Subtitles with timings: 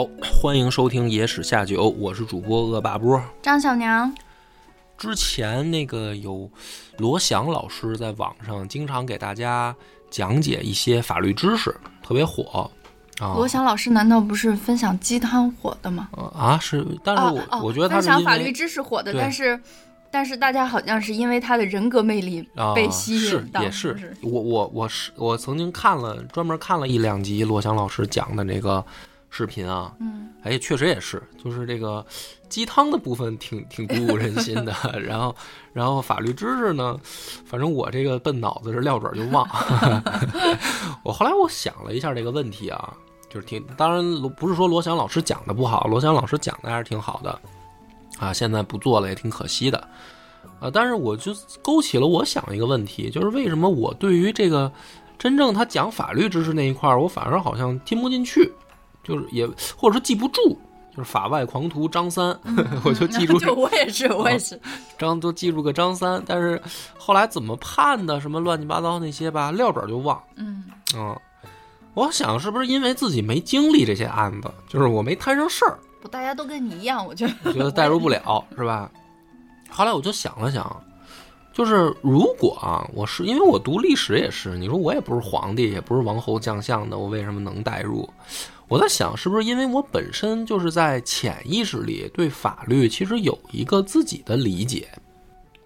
[0.00, 3.22] 好，欢迎收听《野史下酒》，我是主播恶霸波。
[3.42, 4.10] 张小娘，
[4.96, 6.50] 之前那个有
[6.96, 9.76] 罗翔老师在网上经常给大家
[10.08, 12.70] 讲解一些法律知识，特别火
[13.18, 13.28] 啊。
[13.34, 16.08] 罗翔老师难道不是分享鸡汤火的吗？
[16.12, 19.60] 呃啊是，但是我、哦哦我觉得他分享法律知识火的，但是
[20.10, 28.82] 但是大家好像是因为他的人格魅力啊被吸引到，也是是我我我是我曾经看了专门看了一两集罗翔老师讲的那个
[29.30, 32.04] 视频啊，嗯，哎，确实也是，就是这个
[32.48, 34.74] 鸡汤的部分挺挺鼓舞人心的。
[35.00, 35.34] 然后，
[35.72, 36.98] 然后法律知识呢，
[37.46, 39.48] 反正我这个笨脑子是撂准儿就忘。
[41.04, 42.92] 我后来我想了一下这个问题啊，
[43.30, 44.04] 就是挺当然
[44.36, 47.40] 不是说罗翔老师讲的不好，罗翔老师讲的还是挺好的
[48.18, 48.32] 啊。
[48.32, 49.78] 现在不做了也挺可惜的
[50.58, 50.68] 啊。
[50.72, 54.70] 但是我就勾起了我想一个问题，就是为什么我对于这个
[55.16, 58.52] 真正他讲法律知识那一块儿，我反而好像听不进去。
[59.02, 60.56] 就是也或者说记不住，
[60.94, 62.38] 就是法外狂徒张三，
[62.84, 64.60] 我就记住 就我也是，我也是，
[64.98, 66.60] 张都记住个张三，但是
[66.98, 70.20] 后来怎么判的什么乱七八糟那些吧，撂本儿就忘。
[70.36, 71.16] 嗯，嗯，
[71.94, 78.90] 我想是不是因为自己没经历这些案子，就是我没摊上事儿，不，大家都跟你一样，我觉得，觉得代入不了，是吧？
[79.70, 80.82] 后来我就想了想，
[81.52, 88.08] 就是如果啊，我是因为我读历史也是，你说我也不是皇帝，也不是王侯将相的，我为什么能代入？
[88.70, 94.88] 我在想，是不是因为我本身就是在潜意识里对法律其实有一个自己的理解，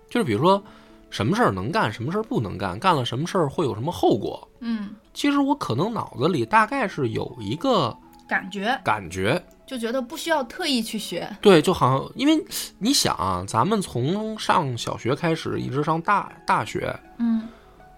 [0.09, 0.65] 就是比如说
[1.11, 4.49] 什么事儿能干，什么事儿不能干，干了什么事儿会有什么后果。
[4.61, 7.95] 嗯，其实我可能脑子里大概是有一个
[8.27, 12.43] 感觉感觉，就觉得不需要特意去学，对，就好像因为
[12.79, 17.47] 你想啊，咱们从上小学开始一直上大大学，嗯，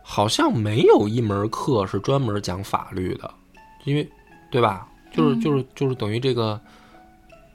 [0.03, 3.33] 好像没有一门课是专门讲法律的，
[3.84, 4.11] 因为
[4.50, 4.89] 对吧？
[5.16, 6.60] 就是嗯就是就是等于这个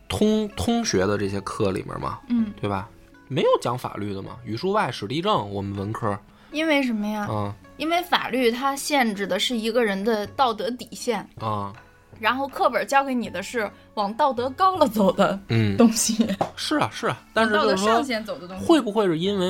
[0.09, 2.89] 通通学的这些课里面嘛，嗯，对吧？
[3.27, 6.17] 没有讲法律的嘛，语数外、史地政，我们文科
[6.51, 7.27] 因为什么呀？
[7.29, 11.73] 嗯因为法律它限制的是一个人的道德底线，啊，
[12.19, 19.47] 然后课本教给你的是往道德高了走的嗯， 东西， 是啊是啊，但是往道德上就是说，限走的东西，会不会是因为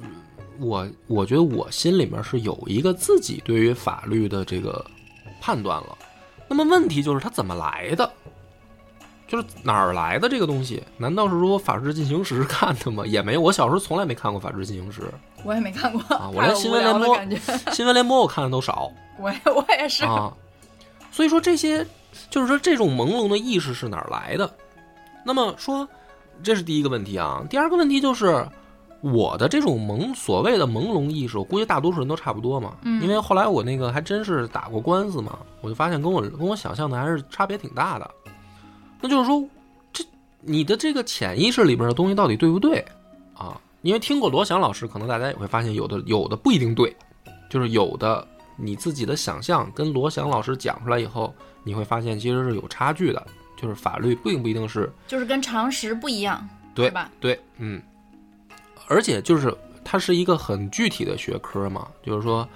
[0.00, 0.08] 呃
[0.60, 4.84] 我我觉得我心里面是有一个自己对于法律的这个
[5.40, 5.98] 判断了，
[6.52, 8.12] 那么问题就是它怎么来的？
[9.26, 10.82] 就是哪儿来的这个东西？
[10.98, 13.06] 难道是说《法制进行时》看的吗？
[13.06, 15.00] 也没有，我小时候从来没看过《法制进行时
[15.44, 17.18] 我也没看过，啊我连 新闻联播
[17.72, 20.30] 新闻联播》我看的都少 我也我也是，啊。
[21.10, 21.86] 所以说这些，
[22.28, 24.54] 就是说这种朦胧的意识是哪儿来的？
[25.24, 25.88] 那么说，
[26.42, 27.42] 这是第一个问题啊。
[27.48, 28.46] 第二个问题就是，
[29.02, 32.76] 我的这种朦所谓的朦胧意识，我估计大多数人都差不多嘛。
[32.82, 38.10] 嗯因为后来我那个还真是打过官司嘛，我就发现跟我跟我想象的还是差别挺大的。
[39.00, 39.44] 那就是说，
[39.92, 40.04] 这
[40.40, 42.84] 你的这个潜意识里边的东西到底对不对
[43.34, 43.60] 啊？
[43.82, 46.96] 因为听过罗翔老师，可能大家也会发现有的有的不一定对，
[47.50, 48.24] 就是有的
[48.56, 53.26] 你自己的想象跟罗翔老师讲出来以后，你会发现其实是有差距的，
[53.60, 57.10] 就是法律并不一定是就是跟常识不一样，对吧？
[57.18, 57.82] 对，嗯，
[58.92, 62.46] 而且就是它是一个很具体的学科嘛，就是说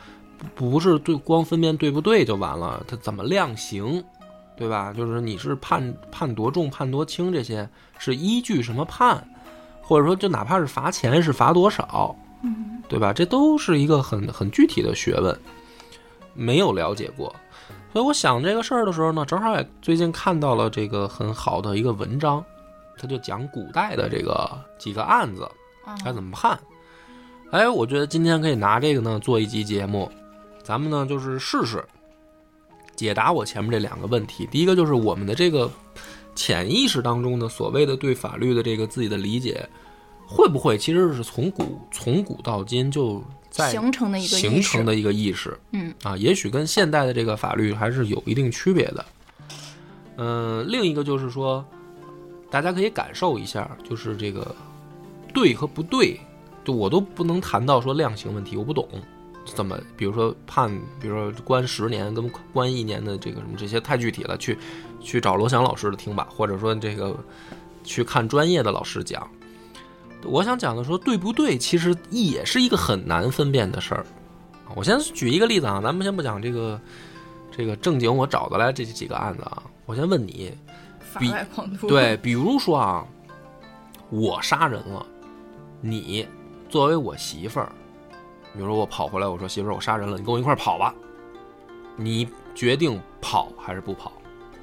[0.55, 4.05] 不不是对光分辨对不对就完了，它怎么量刑，
[4.55, 4.93] 对吧？
[4.93, 7.67] 就是你是判判多重、判多轻这些
[7.99, 9.27] 是依据什么判，
[9.81, 13.15] 或者说就哪怕是罚钱是罚多少，嗯，对吧？
[13.15, 15.37] 这都是一个很很具体的学问，
[16.35, 17.35] 没有了解过。
[17.93, 22.45] 所以我想这个事儿的时候呢，正好也最近看到了这个很好的一个文章，
[22.99, 25.51] 他就讲古代的这个几个案子啊
[26.05, 26.59] 该怎么判。
[27.51, 30.11] 哎，我觉得今天可以拿这个呢做一集节目，
[30.63, 31.85] 咱们呢就是试试
[32.97, 34.47] 解答我前面这两个问题。
[34.51, 35.71] 第一个就是我们的这个
[36.35, 39.67] 潜意识当中的所谓的对法律的这个自己的理解，
[40.27, 45.57] 会不会其实是从古从古到今就在形成的一个形成的一个意识？
[45.73, 49.05] 嗯啊，也许跟现代的这个法律还是有一定区别的。
[50.17, 51.65] 嗯、另一个就是说，
[52.51, 54.55] 大家可以感受一下，就是这个
[55.37, 56.19] 对和不对，
[56.65, 58.89] 就我都不能谈到说量刑问题，我不懂，
[59.45, 64.57] 怎么，比如说判，比如说关十年跟关一年的这个什么这些太具体了，去
[64.99, 67.15] 去找罗翔老师的听吧，或者说这个
[67.85, 69.29] 去看专业的老师讲。
[70.25, 74.07] 我想讲的说对不对，其实也是一个很难分辨的事儿。
[74.75, 76.81] 我先举一个例子啊，咱们先不讲这个
[77.55, 80.51] 这个正经我找的来这几个案子啊，我先问你，
[81.19, 81.31] 比。
[81.87, 83.07] 对，比如说啊，
[84.11, 85.07] 我杀人了，
[85.87, 86.27] 你
[86.69, 87.71] 作为我媳妇儿，
[88.53, 90.93] 比如说我跑回来，我说媳妇儿，我杀人了，你跟我一块儿跑吧。
[91.97, 94.13] 你决定跑还是不跑，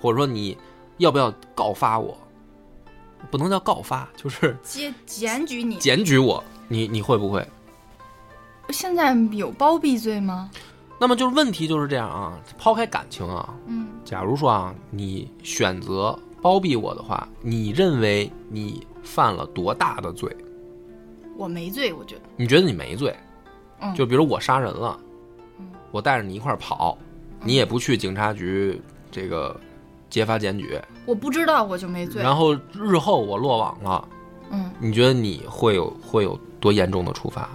[0.02, 0.58] 或者说你
[0.98, 2.18] 要不要告发我？
[3.32, 5.78] 不能叫告发，就是检检举你。
[5.78, 7.48] 检举我，你你会不会？
[8.70, 10.52] 现在有包庇罪吗？
[11.00, 20.36] 那么就是问题就是这样啊，抛开感情啊，嗯，假如说啊，你选择包庇我的话，你认为你犯了多大的罪？
[21.38, 22.22] 我没罪，我觉得。
[22.36, 23.16] 你觉得你没罪？
[23.82, 24.98] 嗯就比如我杀人了
[25.60, 26.98] 嗯，我带着你一块儿跑，
[27.44, 28.82] 你也不去警察局
[29.12, 29.60] 这个
[30.10, 32.22] 揭发检举，我不知道，我就没罪。
[32.24, 34.08] 然后日后我落网了，
[34.52, 37.50] 嗯，你觉得你会有会有多严重的处罚？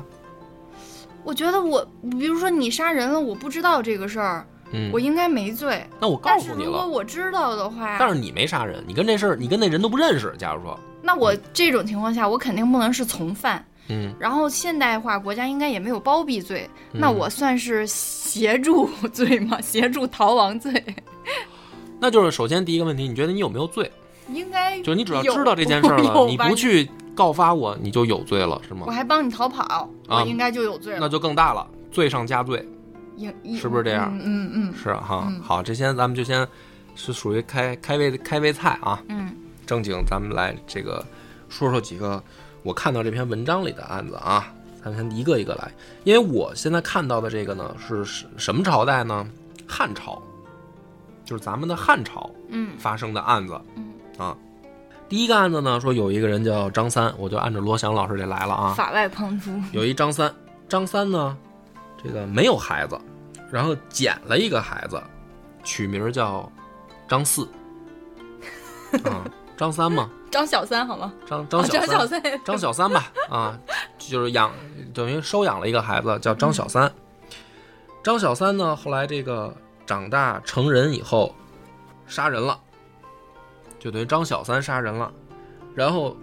[1.24, 5.82] 我觉得我，比如说你杀人了，我不知道这个事儿，嗯我，应该没罪。
[5.98, 10.34] 那我告诉你了，如果我知道的话，但是你没杀人，你跟这事儿，你跟那人都不认识。
[10.38, 10.78] 假如说，
[11.08, 13.64] 那我这种情况下，我肯定不能是从犯。
[13.88, 19.58] 嗯，然后现代化国家应该也没有包庇罪，嗯那我算是协助 罪吗？
[19.62, 20.70] 协助逃亡罪？
[21.98, 23.90] 那就是首先第一个问题，你觉得你有没有罪？
[24.30, 28.92] 应该就是你只要知道这件事儿了，你不去告发我，你就有罪了，是吗我？
[28.92, 29.62] 还帮你逃跑，
[30.06, 30.98] 啊我应该就有罪了。
[31.00, 32.62] 那就更大了，罪上加罪。
[33.58, 36.46] 是不是这样嗯嗯嗯是啊哈，嗯好，这先咱们就先
[36.94, 39.17] 是属于开开胃开胃菜啊，嗯
[39.68, 41.04] 正经咱们来这个
[41.50, 42.22] 说说几个
[42.62, 44.50] 我看到这篇文章里的案子啊，
[44.82, 45.70] 咱们先一个一个来，
[46.04, 49.28] 因为我现在看到的这个呢是什什么朝代呢？
[49.68, 50.22] 汉朝，
[51.22, 54.34] 就是咱们的汉朝嗯发生的案子嗯，啊。
[55.06, 58.72] 第一个案子呢，说有一个人叫张三，我就按照罗翔老师这来了啊。
[58.72, 59.50] 法外狂徒。
[59.72, 60.34] 有一张三，
[60.66, 61.36] 张三呢，
[62.02, 62.98] 这个没有孩子，
[63.50, 65.02] 然后捡了一个孩子，
[65.62, 66.50] 取名叫
[67.06, 67.46] 张四。
[69.04, 69.24] 啊，
[69.58, 71.12] 张三吗， 张小三好吗？
[71.28, 73.58] 哦张张小三，张小三， 张小三吧，啊，
[73.98, 74.50] 就是养
[74.94, 76.90] 等于收养了一个孩子叫张小三。
[78.02, 81.34] 张小三呢，后来这个长大成人以后，
[82.06, 82.58] 杀人了，
[83.78, 85.12] 就等于张小三杀人了。
[85.74, 86.16] 然后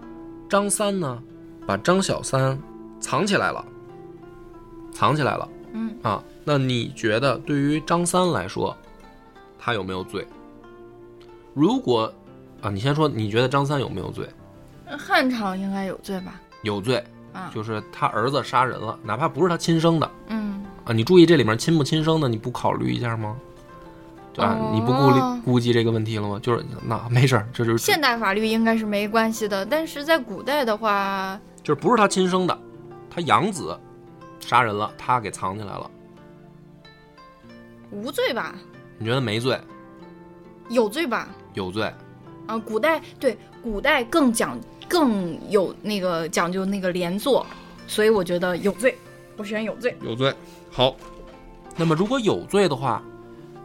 [0.49, 1.21] 张三呢，
[1.67, 2.57] 把张小三
[2.99, 3.63] 藏起来了，
[4.93, 6.23] 藏起来了嗯，啊。
[6.45, 8.75] 那你觉得对于张三来说，
[9.59, 10.25] 他有没有罪？
[11.53, 12.11] 如果
[12.65, 14.27] 啊，你先说，你觉得张三有没有罪？
[14.97, 16.41] 汉朝应该有罪吧？
[16.63, 20.91] 有罪，啊，就是他儿子杀人了，哪怕不是他亲生的嗯，啊。
[20.91, 23.35] 你注意这里面亲不亲生的，你不考虑一下吗？
[24.33, 24.57] 对吧？
[24.59, 26.39] 哦你不顾虑估计这个问题了吗？
[26.41, 32.59] 就是那没事儿，这就是现代法律应该是没关系的，但是在古代的话，就是不是他亲生的，
[33.11, 33.79] 他养子
[34.39, 35.91] 杀人了，他给藏起来了，
[37.91, 38.55] 无罪吧？
[38.97, 39.59] 你觉得没罪？
[40.69, 41.27] 有罪吧？
[41.53, 41.93] 有罪？
[42.47, 47.45] 啊，古代对古代更讲更有那个讲究那个连坐，
[47.87, 48.95] 所以我觉得有罪，
[49.37, 49.97] 我选有罪。
[50.01, 50.33] 有罪。
[50.71, 50.95] 好，
[51.75, 53.03] 那么如果有罪的话，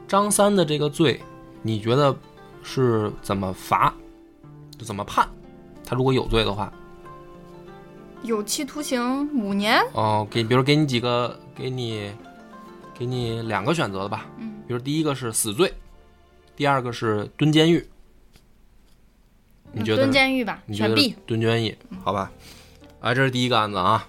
[0.08, 1.20] 张三的这个罪，
[1.62, 2.16] 你觉得
[2.62, 3.92] 是怎么罚？
[4.78, 5.28] 就怎么判？
[5.84, 6.72] 他如果有罪的话，
[8.22, 9.78] 有期徒刑五年。
[9.92, 12.10] 哦，给比如给你几个，给你
[12.96, 14.26] 给你两个选择的吧。
[14.38, 15.72] 嗯，比如第一个是死罪，
[16.56, 17.86] 第二个是蹲监狱。
[19.72, 21.14] 你觉得蹲监狱吧，你觉得选 B。
[21.26, 21.76] 蹲监狱？
[22.02, 22.30] 好吧，
[23.00, 24.08] 啊，这是第一个案子啊。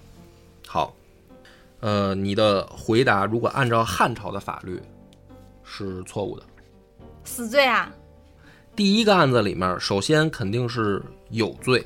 [0.68, 0.96] 好，
[1.82, 4.82] 呃，你的回答如果按照汉朝的法律
[5.64, 6.46] 是错误的。
[7.24, 7.94] 死罪啊？
[8.76, 11.86] 第一个案子里面，首先肯定是有罪，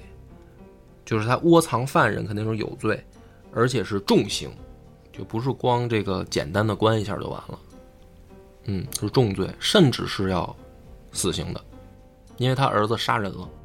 [1.04, 3.04] 就是他窝藏犯人肯定是有罪，
[3.52, 4.50] 而且是重刑，
[5.12, 7.60] 就不是光这个简单的关一下就完了。
[8.66, 10.56] 嗯，是重罪，甚至是要
[11.12, 11.62] 死刑的，
[12.38, 13.50] 因为他儿子杀人了，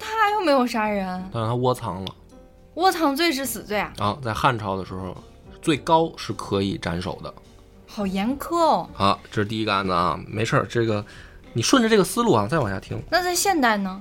[0.00, 2.14] 他又没有杀人，但是他窝藏了。
[2.74, 3.92] 窝藏罪是死罪啊？
[3.98, 5.14] 啊，在汉朝的时候，
[5.60, 7.32] 最高是可以斩首的。
[7.86, 8.88] 好严苛哦。
[8.94, 11.04] 好，这是第一个案子啊，没事儿，这个
[11.52, 13.00] 你顺着这个思路啊，再往下听。
[13.10, 14.00] 那在现代呢？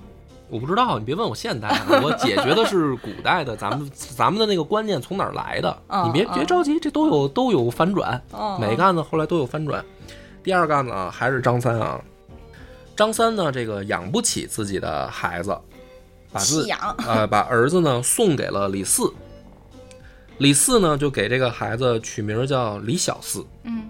[0.49, 5.77] 我不知道，你别问我现代啊， 我解决的是古代的，咱们咱们的那个观念从哪儿来的？
[5.89, 9.83] 嗯 你别别着急，这都有都有反转，哦，每个案子后来都有反转。
[10.41, 12.01] 第二个案子啊，还是张三啊，
[12.95, 15.55] 张三呢，这个养不起自己的孩子，
[16.31, 16.95] 把自弃养。
[16.99, 19.11] 呃把儿子呢送给了李四。
[20.37, 23.45] 李四呢就给这个孩子取名叫李小四。
[23.63, 23.89] 嗯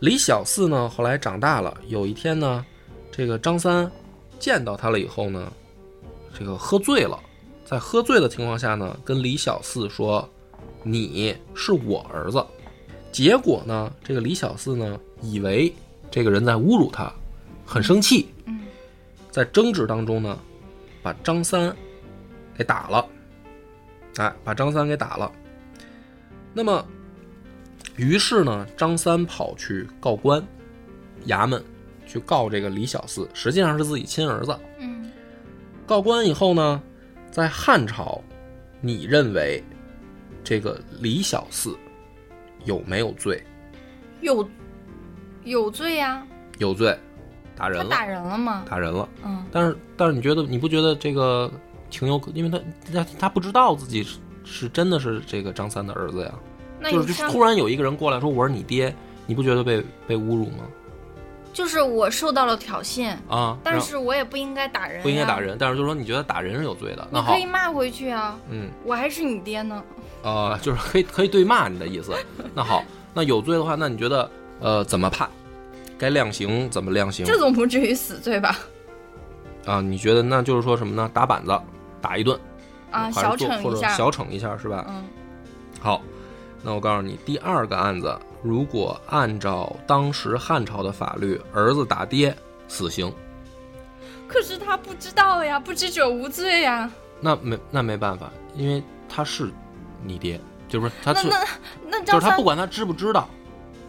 [0.00, 2.64] 李小四呢后来长大了，有一天呢，
[3.10, 3.90] 这个张三
[4.38, 5.50] 见到他了以后呢，
[6.38, 7.18] 这个喝醉了，
[7.64, 10.28] 在喝醉的情况下呢，跟李小四说
[10.82, 12.44] ：“你是我儿子。”
[13.12, 15.72] 结果呢，这个李小四呢以为
[16.10, 17.10] 这个人在侮辱他，
[17.64, 18.60] 很生气，嗯
[19.30, 20.38] 在争执当中呢，
[21.04, 21.76] 把张三
[22.56, 23.06] 给打了，
[24.16, 25.30] 哎，把张三给打了。
[26.54, 26.82] 那么，
[27.96, 30.42] 于是呢，张三跑去告官，
[31.26, 31.62] 衙门
[32.06, 34.58] 去告这个李小四，实际上是自己亲儿子。
[34.78, 35.12] 嗯，
[35.86, 36.82] 告官以后呢，
[37.30, 38.22] 在汉朝，
[38.80, 39.62] 你认为
[40.42, 41.76] 这个李小四
[42.64, 43.44] 有没有罪？
[44.22, 44.48] 有
[45.42, 46.98] 有罪呀、有罪，
[47.56, 48.64] 打人了，他打人了吗？
[48.68, 49.08] 打人了。
[49.24, 51.50] 嗯，但是，但是你觉得你不觉得这个
[51.90, 52.30] 情有可？
[52.34, 52.58] 因为他
[52.92, 56.32] 他他不知道自己是是真的是这个张三的儿子呀，
[56.90, 58.94] 就是突然有一个人过来说我是你爹，
[59.26, 60.64] 你不觉得被被侮辱吗？
[61.52, 65.38] 就是我受到了挑衅，啊，但是我也不应该打人，不应该打。
[65.38, 69.80] 人，但是就是说你觉得打人是有罪的，那好你可以，骂回去啊，嗯我还是你爹呢。
[70.24, 72.12] 呃，就是可以可以对骂你的意思。
[72.54, 72.82] 那好，
[73.14, 75.30] 那有罪的话，那你觉得呃怎么判？
[76.04, 78.58] 该量刑怎么量刑这总不至于死罪吧？
[79.64, 79.80] 啊？
[79.80, 81.10] 你觉得那就是说什么呢？
[81.14, 81.58] 打板子，
[81.98, 82.38] 打一顿
[82.90, 83.88] 啊，小做或者惩一下。
[83.88, 84.84] 小惩一下是吧？
[84.86, 85.02] 嗯，
[85.80, 86.02] 好，
[86.62, 92.36] 那我告诉你，第二个案子，如果按照当时汉朝的法律，儿子打爹，
[92.68, 93.10] 死刑，
[94.28, 96.90] 可是他不知道呀，不知者无罪呀。
[97.20, 99.50] 那没那没办法，因为他是
[100.02, 101.38] 你爹，就是他是那
[101.88, 103.26] 那那就是他不管他知不知道，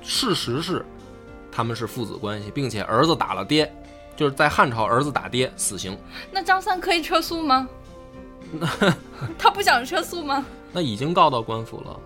[0.01, 0.85] 事实是
[1.55, 3.71] 他们是父子关系，并且儿子打了爹，
[4.17, 5.97] 就是在汉朝儿子打爹死刑，
[6.29, 7.69] 那张三可以撤诉吗？
[9.39, 10.45] 他不想撤诉吗？
[10.73, 11.97] 那已经告到官府了。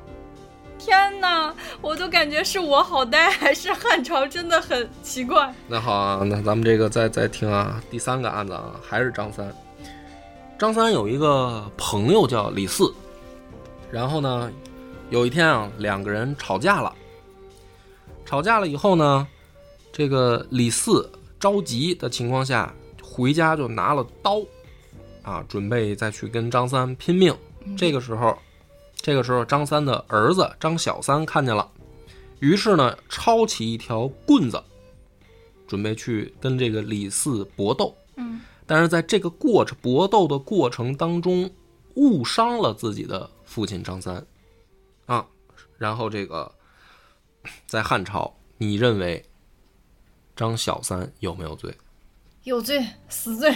[0.77, 5.53] 天哪，我都感觉是我好呆，还是汉朝真的很奇怪。
[5.67, 9.51] 那好啊，那咱们这个再再听啊，第三个案子啊，还是张三。
[10.57, 12.93] 张三有一个朋友叫李四，
[13.91, 14.51] 然后呢，
[15.09, 16.93] 有一天啊，两个人吵架了。
[18.25, 19.27] 吵架了以后呢，
[19.99, 24.39] 这个李四着急的情况下，回家就拿了刀，
[25.23, 27.35] 啊，准备再去跟张三拼命。
[27.77, 28.39] 这个时候，
[28.95, 31.69] 这个时候张三的儿子张小三看见了，
[32.39, 34.63] 于是呢，抄起一条棍子，
[35.67, 37.93] 准备去跟这个李四搏斗。
[38.15, 41.51] 嗯，但是在这个过程搏斗的过程当中，
[41.95, 44.25] 误伤了自己的父亲张三，
[45.07, 45.27] 啊，
[45.77, 46.49] 然后这个
[47.67, 49.25] 在汉朝，你认为
[50.39, 51.69] 张小三有没有罪
[52.45, 53.53] 有罪，死罪，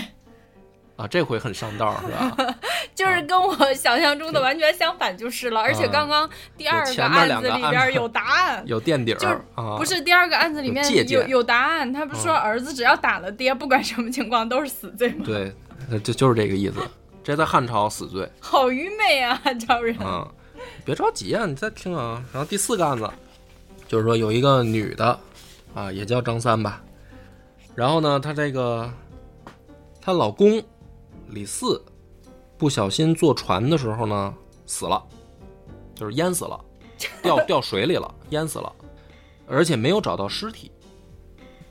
[0.97, 1.07] 啊？
[1.07, 2.55] 这回很上道是吧？
[2.93, 5.61] 就是跟我想象中的完全相反就是了。
[5.61, 9.29] 而且刚刚第二个案子里边有答案，有垫底就？
[9.77, 15.23] 不是第二个案子里面有有有答案，他不是说儿子只要打了爹，不管什么情况都是死罪吗？
[15.25, 15.55] 对，
[15.89, 16.75] 呃就就是这个意思。
[17.23, 18.29] 这在汉朝死罪。
[18.41, 19.95] 好愚昧啊，汉朝人。
[20.01, 20.29] 嗯，
[20.83, 22.21] 别着急啊，你再听啊。
[22.33, 23.09] 然后第四个案子，
[23.87, 25.17] 就是说有一个女的，
[25.73, 26.83] 啊，也叫张三吧。
[27.75, 28.91] 然后呢，她这个
[30.01, 30.61] 她老公
[31.29, 31.83] 李四
[32.57, 34.33] 不小心坐船的时候呢
[34.65, 35.03] 死了，
[35.95, 36.59] 就是淹死了，
[37.21, 38.71] 掉 掉水里了，淹死了，
[39.47, 40.71] 而且没有找到尸体，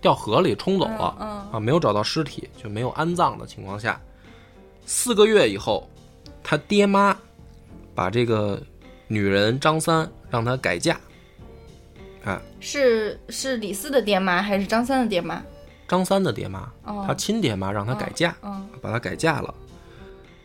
[0.00, 1.16] 掉河里冲走了。
[1.20, 4.00] 嗯啊，没有找到尸体，就没有安葬的情况下，
[4.84, 5.88] 四个月以后，
[6.42, 7.16] 他爹妈
[7.94, 8.60] 把这个
[9.06, 10.98] 女人张三让她改嫁，
[12.24, 15.42] 啊，是是李四的爹妈还是张三的爹妈？
[15.88, 19.54] 张三的爹妈，哦他亲爹妈让他改嫁，嗯把他改嫁了。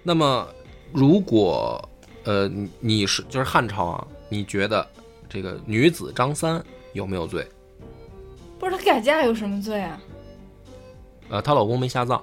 [0.04, 0.48] 那么，
[0.92, 1.82] 如果
[2.24, 4.86] 呃你你是就是汉朝啊，你觉得
[5.30, 7.48] 这个女子张三有没有罪？
[8.60, 10.02] 不是他改嫁有什么罪啊？
[11.30, 12.22] 呃，她老公没下葬，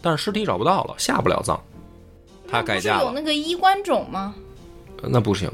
[0.00, 1.58] 但是尸体找不到了，下不了葬，
[2.48, 4.34] 她改嫁了，有那个衣冠冢吗？
[5.02, 5.50] 呃那不行。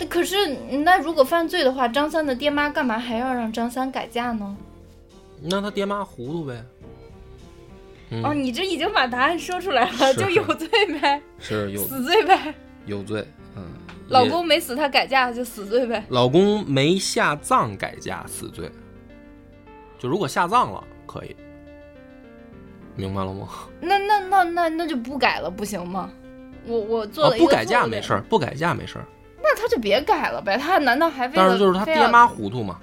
[0.00, 0.34] 那可是
[0.82, 4.56] 那如果犯罪的话，张三的爹妈干嘛还要让张三改嫁呢？
[5.42, 6.64] 那他爹妈糊涂呗。
[8.08, 10.66] 嗯，哦，你这已经把答案说出来了，就有罪
[11.00, 12.54] 呗， 是有死罪呗。
[12.86, 13.62] 有罪，嗯，
[14.08, 16.02] 老公没死，他改嫁就死罪呗。
[16.08, 18.68] 老公没下葬改嫁死罪，
[19.98, 21.36] 就如果下葬了可以，
[22.96, 23.48] 明白了吗？
[23.80, 26.10] 那那那那那就不改了，不行吗？
[26.66, 29.06] 我我做了，一啊不个错误的改嫁没事儿，不改嫁没事儿，
[29.42, 30.56] 那他就别改了呗。
[30.56, 31.34] 他难道还为了？
[31.36, 32.78] 但是就是他爹妈糊涂嘛。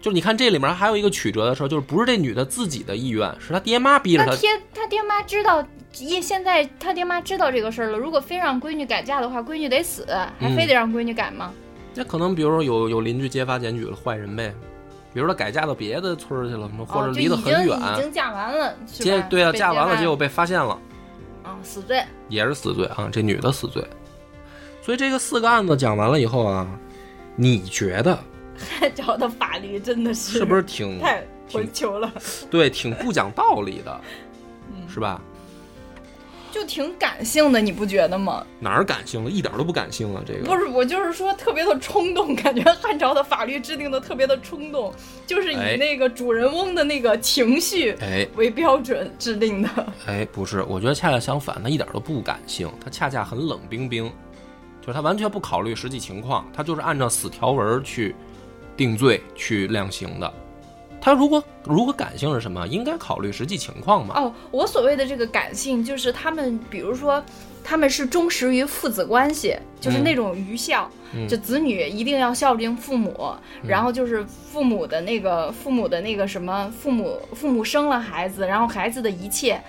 [0.00, 4.30] 就是你看这里面还有一个曲折的事儿，就是不是这女的自己的意愿，是他爹妈逼着她。
[4.30, 5.64] 那爹他爹妈知道
[5.98, 10.06] 因现在他爹妈知道这个事儿了，如果非让闺女改嫁的话，闺女得死，
[10.38, 11.52] 还非得让闺女改吗？
[11.94, 14.54] 那可能比如说有有邻居揭发检举了坏人呗，
[15.12, 20.78] 比如说改嫁到别的村儿去了，或者离得很远，已经嫁完了，结对啊，嫁完了结果被发现了，
[21.42, 22.00] 发啊死罪。
[22.28, 23.84] 也是死罪啊，这女的死罪。
[24.88, 26.66] 所以这个四个案子讲完了以后啊，
[27.36, 28.18] 你觉得
[28.80, 32.10] 汉朝的法律真的是是不是挺太混球了？
[32.50, 34.00] 对，挺不讲道理的，
[34.70, 35.20] 嗯是吧？
[36.50, 38.46] 就挺感性的，你不觉得吗？
[38.58, 39.30] 哪儿感性了？
[39.30, 44.90] 一点都不感性了，这个不是，我就是说特别的冲动，感觉汉朝的法律制定的特别的冲动，
[45.26, 49.68] 就是哎以那个主人翁的那个情绪哎为标准制定的。
[50.06, 54.10] 哎，不是，我觉得恰恰相反，他一点都不感性，他恰恰很冷冰冰，
[54.88, 58.16] 就是他完全不考虑实际情况，他就是按照死条文去
[58.74, 60.32] 定罪去量刑的。
[60.98, 62.66] 他如果如果感性是什么？
[62.66, 64.18] 应该考虑实际情况嘛。
[64.18, 67.22] 哦，我所谓的这个感性，就是他们，比如说，
[67.62, 73.30] 他们是忠实于父子关系，就是嗯那种愚孝，嗯就子女一定要孝敬父母，
[73.62, 79.62] 然后就是父母的那个父母的那个什么，父母父母生了孩子，然后孩子的一切。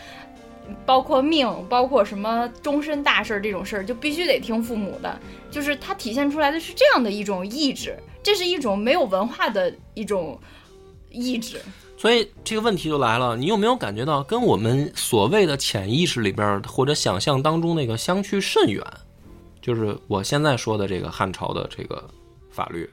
[0.85, 5.19] 包括命，包括什么终身大事儿这种事儿，就必须得听父母的。
[5.51, 10.39] 就是它体现出来的是这样的一种意志，这是一种没有文化的一种
[11.09, 11.59] 意志。
[11.97, 18.83] 所以这个问题就来了，你有没有感觉到跟我们所谓的潜意识里边或者想象当中那个相去甚远？
[19.61, 22.01] 就是我现在说的这个汉朝的这个
[22.49, 22.89] 法律，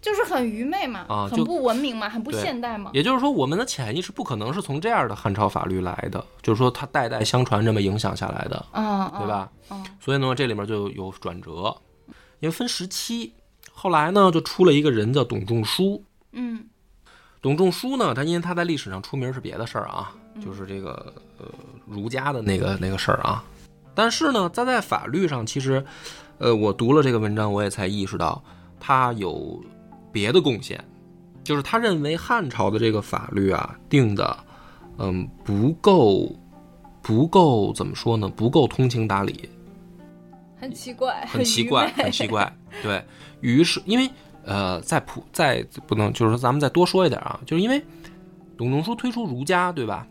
[0.00, 2.90] 就是很愚昧嘛，啊很不文明嘛，很不现代嘛。
[2.94, 9.50] 也就是说，我们的潜意识不可能是从这样的汉朝法律来的，就是说它代代相传这么影响下来的，嗯，对吧？
[9.70, 9.84] 嗯？
[10.00, 11.76] 所以呢，这里面就有转折，
[12.40, 13.32] 因为分时期。
[13.72, 16.02] 后来呢，就出了一个人叫董仲舒。
[16.32, 16.64] 嗯
[17.40, 20.12] 董仲舒呢，他因为他在历史上出名是别的事儿啊，
[20.44, 21.46] 就是这个呃
[21.86, 23.44] 儒家的那个那个事儿啊。
[23.94, 25.84] 但是呢，他在法律上其实，
[26.38, 28.42] 呃，我读了这个文章，我也才意识到
[28.80, 29.62] 他有
[30.12, 30.82] 别的贡献，
[31.44, 34.36] 就是他认为汉朝的这个法律啊定的，
[34.98, 36.30] 嗯，不够，
[37.02, 38.28] 不够怎么说呢？
[38.28, 39.48] 不够通情达理，
[40.60, 42.26] 很奇怪，很奇怪，很奇。
[42.26, 42.52] 怪。
[42.82, 43.02] 对
[43.40, 44.10] 于是，因为
[44.44, 47.82] 呃，在普在不能就是说，咱们再多说一点啊，就是因为
[48.56, 50.06] 董仲舒推出儒家，对吧？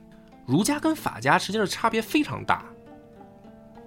[0.46, 2.64] 儒家跟法家实际上差别非常大。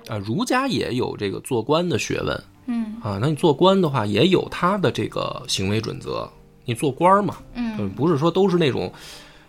[0.08, 6.28] 呃，儒家也有这个做官的学问嗯啊，那你做官的话，也有他的这个行为准则。
[6.66, 8.92] 你做官嘛，嗯嗯，不是说都是那种，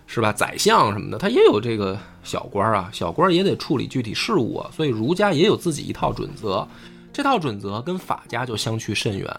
[0.08, 0.34] 是吧？
[0.34, 6.68] 宰相什么的，他也有这个小官啊，小官也得处理具体事务啊，所以儒家也有自己一套准则，
[7.14, 9.30] 这套准则跟法家就相去甚远。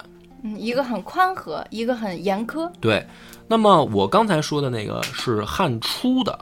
[0.43, 2.71] 嗯，一个很宽和，一个很严苛。
[2.79, 3.05] 对，
[3.47, 6.37] 那么我刚才说的那个是汉初的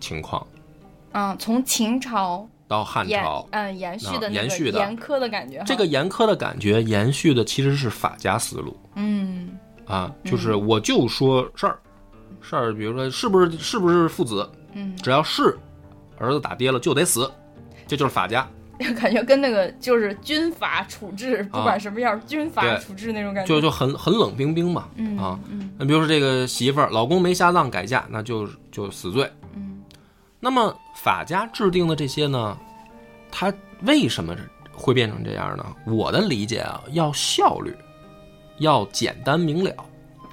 [0.00, 0.46] 情况，
[1.12, 5.62] 嗯，从秦朝到汉朝，嗯延续的啊那个延续的严苛的感觉。
[5.66, 9.50] 这个严苛的感觉延续的其实是法家思路嗯
[9.86, 11.78] 啊，就是我就说事儿，
[12.40, 15.56] 事儿，比如说是不是是不是父子，嗯，只要是
[16.18, 17.30] 儿子打爹了就得死，
[17.86, 18.48] 这就是法家。
[19.00, 23.48] 感觉跟那个就是军法处置，不管什么样，军法处置那种感觉。
[23.48, 29.30] 就就很很冷冰冰嘛，嗯啊，嗯那比如说这个媳妇儿，老公没下葬改嫁，那就就死罪。
[29.54, 29.80] 嗯
[30.40, 32.56] 那么法家制定的这些呢，
[33.30, 33.52] 它
[33.82, 34.34] 为什么
[34.72, 35.66] 会变成这样呢？
[35.86, 37.76] 我的理解啊，要效率，
[38.58, 39.72] 要简单明了，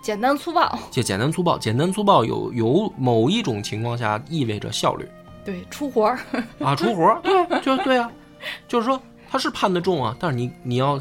[0.02, 0.80] 简单粗暴。
[0.90, 1.58] 就简单粗暴。
[1.58, 5.08] 简单粗暴有有某一种情况下意味着效率
[5.44, 6.20] 对，出活儿。
[6.60, 8.12] 啊，出活儿， 对，就对啊，
[8.68, 11.00] 就是说他是判的重啊，但是你你要，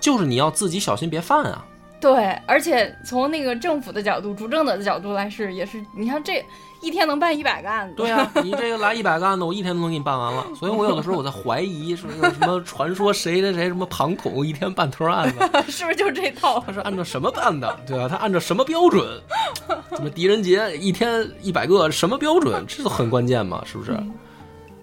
[0.00, 1.64] 就是你要自己小心别犯啊。
[2.00, 6.44] 对，而且从那个政府的角度、主政者的角度来是，也是你看这
[6.82, 7.94] 一天能办一百个案子。
[7.96, 10.44] 对啊，你这个来一百个案子，我一天都能给你办完了。
[10.54, 15.38] 所以我有的时候我在怀疑，是不是有什么传说谁谁谁什么庞统一天办多少案子？
[15.70, 16.62] 是不是就这套？
[16.66, 17.78] 他是按照什么办的？
[17.86, 19.06] 对吧、他按照什么标准？
[19.96, 22.64] 什么狄仁杰一天一百个，什么标准？
[22.66, 23.96] 这都很关键嘛，是不是？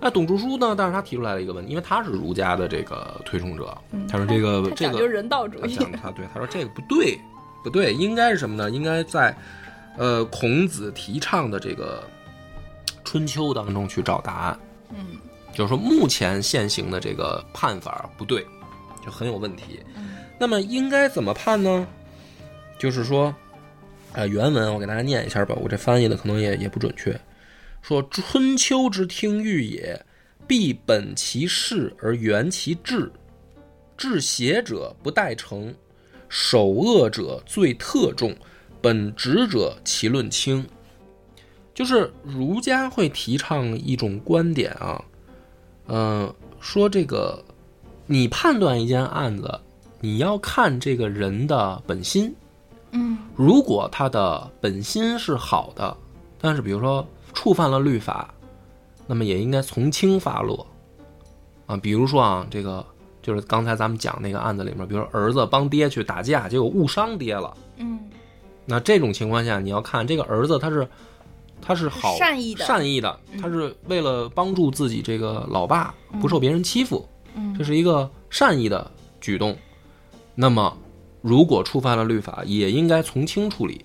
[0.01, 0.73] 那董仲舒呢？
[0.77, 3.77] 但是他提出来了一个问题，因为他是儒家的这个推崇者，
[4.09, 5.75] 他说这个这个讲究人道主他义。
[5.75, 7.19] 讲他对他说这个不对，
[7.65, 8.69] 不对，应该是什么呢？
[8.69, 9.35] 应该在
[9.99, 12.03] 呃孔子提倡的这个
[13.03, 14.59] 春秋当中去找答案。
[14.91, 15.19] 嗯
[15.53, 18.43] 就是说目前现行的这个判法不对，
[19.05, 19.79] 就很有问题。
[19.95, 21.85] 嗯那么应该怎么判呢？
[22.77, 23.35] 就是说，
[24.13, 27.19] 呃，原文我给大家念一下吧，我这翻译的可能也也不准确。
[27.81, 30.05] 说春秋之听欲也，
[30.47, 33.11] 必本其事而原其志，
[33.97, 35.75] 治邪者不待成，
[36.29, 38.33] 守恶者罪特重，
[38.81, 40.65] 本直者其论轻。
[41.73, 45.01] 就是儒家会提倡一种观点啊，
[45.87, 47.41] 嗯、说这个
[48.05, 49.57] 你判断一件案子，
[50.01, 52.35] 你要看这个人的本心。
[52.91, 55.95] 嗯如果他的本心是好的，
[56.41, 58.33] 但是比如说触犯了律法，
[59.07, 60.67] 那么也应该从轻发落
[61.65, 61.77] 啊。
[61.77, 62.85] 比如说啊，这个
[63.21, 67.55] 就是刚才咱们讲那个案子里面，比如说儿子帮爹去打架，结果误伤爹了。
[67.77, 67.97] 嗯
[68.69, 70.87] 那这种情况下，你要看这个儿子他是
[71.59, 77.03] 他是好善意的善意的，他是为了帮助自己这个老爸不受别人欺负，
[77.35, 79.57] 嗯这是一个善意的举动。
[80.35, 80.77] 那么，
[81.21, 83.83] 如果触犯了律法，也应该从轻处理。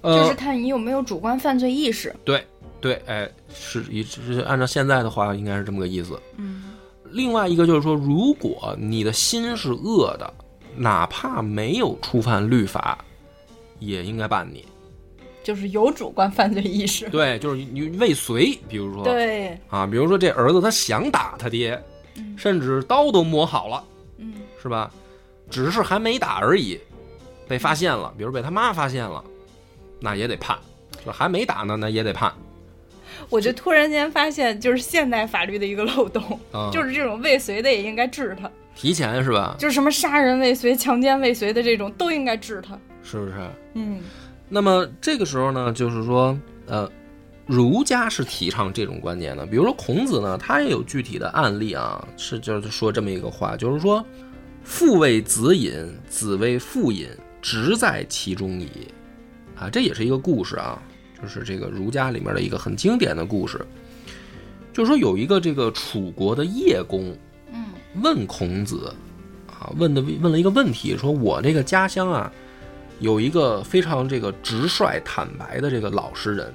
[0.00, 2.14] 呃，就是看你有没有主观犯罪意识。
[2.24, 2.44] 对
[2.80, 6.18] 对，哎，是一是按照现在的话，应该是这么个意思。
[6.38, 6.64] 嗯
[7.12, 10.34] 另外一个就是说，如果你的心是恶的，
[10.74, 12.98] 哪怕没有触犯律法，
[13.78, 14.64] 也应该办你。
[15.42, 17.08] 就是有主观犯罪意识。
[17.08, 21.80] 对，就是你未遂，比如说对，啊，比如说这儿子他想打他爹，
[22.16, 23.84] 嗯甚至刀都磨好了，
[24.18, 24.90] 嗯是吧？
[25.48, 26.76] 只是还没打而已，
[27.46, 29.22] 被发现了，比如被他妈发现了，
[30.00, 30.58] 那也得判。
[31.04, 32.32] 说还没打呢，那也得判。
[33.30, 39.54] 我就突然间发现，就是现代法律的一个漏洞，啊，就是这种未遂的也应该治他，提前是吧？
[39.56, 42.76] 就是什么杀人未遂、强奸未遂的这种都应该治他。
[43.08, 43.34] 是不是？
[43.74, 44.00] 嗯
[44.48, 46.90] 那么这个时候呢，就是说，呃，
[47.46, 49.46] 儒家是提倡这种观念的。
[49.46, 54.04] 比如说孔子呢，他也有具体的案例啊，是就是说这么一个话，就是说，
[54.62, 55.72] 父为子隐，
[56.08, 57.08] 子为父隐，
[57.40, 58.68] 直在其中矣。
[59.56, 60.80] 啊，这也是一个故事啊，
[61.20, 63.64] 就是这个儒家里面的一个很经典的故事。
[64.72, 67.16] 就是说有一个这个楚国的叶公
[67.50, 67.64] 嗯
[68.02, 68.94] 问孔子，
[69.48, 72.30] 啊，问的问了一个问题，说我这个家乡啊，
[72.98, 76.54] 有一个非常这个直率坦白的这个老实人，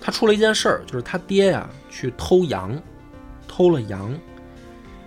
[0.00, 2.80] 他出了一件事儿，就是他爹呀、去偷羊，
[3.46, 4.12] 偷了羊，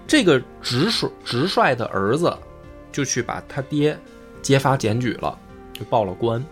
[0.08, 2.36] 这个直率直率的儿子
[2.91, 3.97] 就去把他爹
[4.41, 5.38] 揭发检举了，
[5.73, 6.43] 就报了官。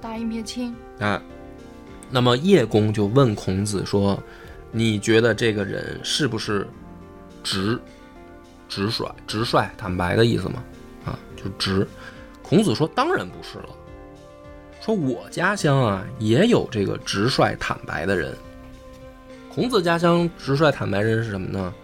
[0.00, 0.74] 大义灭亲。
[0.98, 1.22] 啊，
[2.10, 4.18] 那么叶公就问孔子说
[4.72, 6.66] ：“你觉得这个人是不是
[7.44, 7.78] 直、
[8.66, 10.64] 直率、直率、坦白的意思吗？
[11.04, 11.86] 啊，就直。”
[12.48, 13.68] 孔子说：“当然不是了。
[14.80, 18.36] 说我家乡啊也有这个直率坦白的人。
[19.52, 21.74] 孔子家乡直率坦白人是什么呢？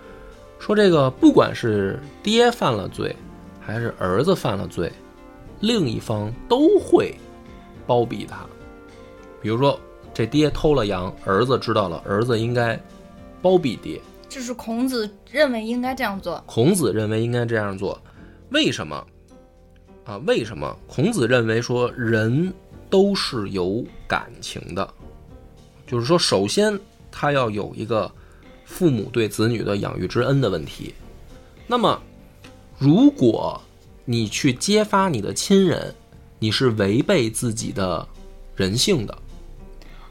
[0.61, 3.17] 说这个不管是爹犯了罪，
[3.61, 4.93] 还是儿子犯了罪，
[5.59, 7.13] 另一方都会
[7.85, 8.47] 包庇他。
[9.41, 9.81] 比如说，
[10.15, 12.81] 这爹偷了羊，儿子知道了，儿子应该
[13.41, 14.01] 包庇爹。
[14.29, 16.41] 这是孔子认为应该这样做。
[16.47, 18.01] 孔子认为应该这样做，
[18.51, 19.05] 为什么？
[20.05, 20.77] 啊，为什么？
[20.87, 22.53] 孔子认为说人
[22.91, 24.93] 都是有感情的，
[25.87, 26.79] 就是说，首先
[27.11, 28.11] 他要有一个
[28.65, 30.95] 父母对子女的养育之恩的问题。
[31.67, 32.03] 那么，
[32.79, 33.61] 如果
[34.05, 35.95] 你去揭发你的亲人，
[36.39, 38.07] 你是违背自己的
[38.57, 39.17] 人性的。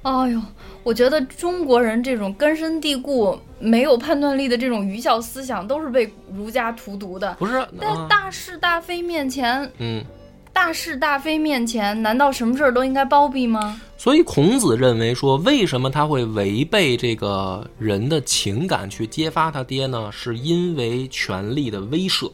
[0.03, 0.41] 哎呦，
[0.83, 7.35] 我觉得中国人这种根深蒂固、没有判断力的这种愚孝思想，都是被儒家荼毒的。
[7.37, 10.03] 不是，在啊、大是大非面前，嗯，
[10.51, 13.79] 大是大非面前，难道什么事儿都应该包庇吗？
[13.95, 20.09] 所以孔子认为说，为什么他会违背这个人的情感去揭发他爹呢？
[20.11, 22.31] 是因为权力的威慑，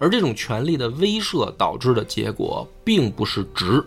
[0.00, 3.84] 而这种权力的威慑导致的结果，并不是直，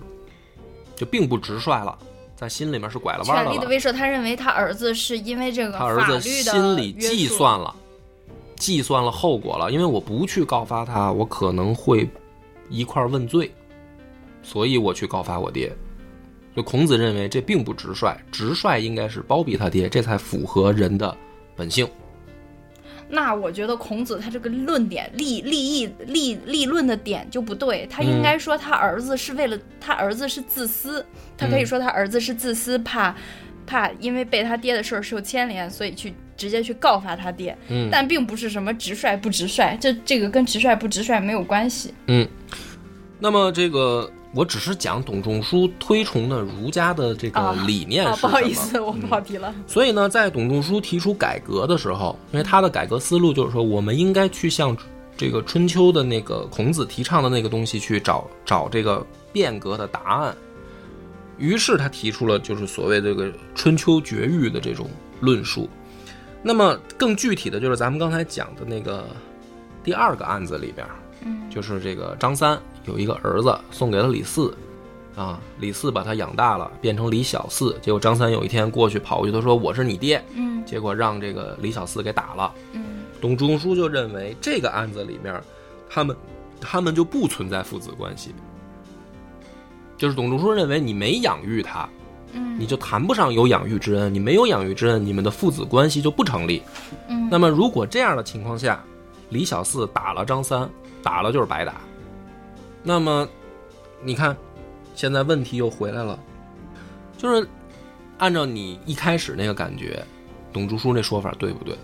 [0.95, 1.97] 就并不直率了，
[2.41, 3.51] 在心里面是拐了弯了。
[3.51, 7.75] 力的威慑，他认为他儿子是因为这个他儿子心里计算了，
[8.55, 12.09] 计算了后果了，因为我不去告发他，我可能会
[12.67, 13.53] 一块儿问罪，
[14.41, 15.71] 所以我去告发我爹。
[16.55, 21.15] 就孔子认为这并不直率，直率应该是包庇他爹，这才符合人的
[21.55, 21.87] 本性。
[23.13, 31.05] 那我觉得孔子他这个论点立立意立立论的点就不对，他应该说他儿子是为了他儿子是自私，
[31.37, 33.13] 他可以说他儿子是自私，怕
[33.67, 41.93] 怕因为被他爹的事儿受牵连，所以去直接去告发他爹，嗯但并不是什么直率不直率，这这个跟直率不直率没有关系。
[42.07, 42.27] 嗯，
[43.19, 49.53] 那么这个我只是讲董仲舒推崇的儒家的这个理念是不好什么意思，我跑题了。
[49.67, 54.75] 所以呢，在董仲舒提出改革的时候，因为他的改革思路就是说，我们应该去向
[55.17, 60.35] 这个春秋的那个孔子提倡的那个东西去找找这个变革的答案。
[61.37, 64.89] 于是他提出了就是所谓这个春秋绝育的这种
[65.19, 65.69] 论述。
[66.41, 69.05] 那么更具体的就是咱们刚才讲的那个
[69.83, 70.87] 第二个案子里边，
[71.25, 74.53] 嗯就是这个张三有一个儿子送给了李四，
[75.15, 77.77] 啊，李四把他养大了，变成李小四。
[77.81, 82.51] 结果张三有一天过去跑过去，他说我是你爹，嗯结果让这个李小四给打了。
[82.73, 85.39] 嗯董仲舒就认为这个案子里面，
[85.87, 86.15] 他们
[86.59, 88.33] 他们就不存在父子关系，
[89.97, 91.87] 就是董仲舒认为你没养育他，
[92.33, 96.63] 嗯你就谈不上有养育之恩，你没有养育之恩，你们的父子关系就不成立。
[97.09, 98.83] 嗯，那么如果这样的情况下，
[99.29, 100.67] 李小四打了张三，
[101.03, 101.75] 打了就是白打。
[102.83, 103.27] 那么
[104.03, 104.35] 你看，
[104.95, 106.19] 现在问题又回来了，
[107.17, 107.47] 就是
[108.17, 110.03] 按照你一开始那个感觉，
[110.51, 111.75] 董竹书那说法对不对？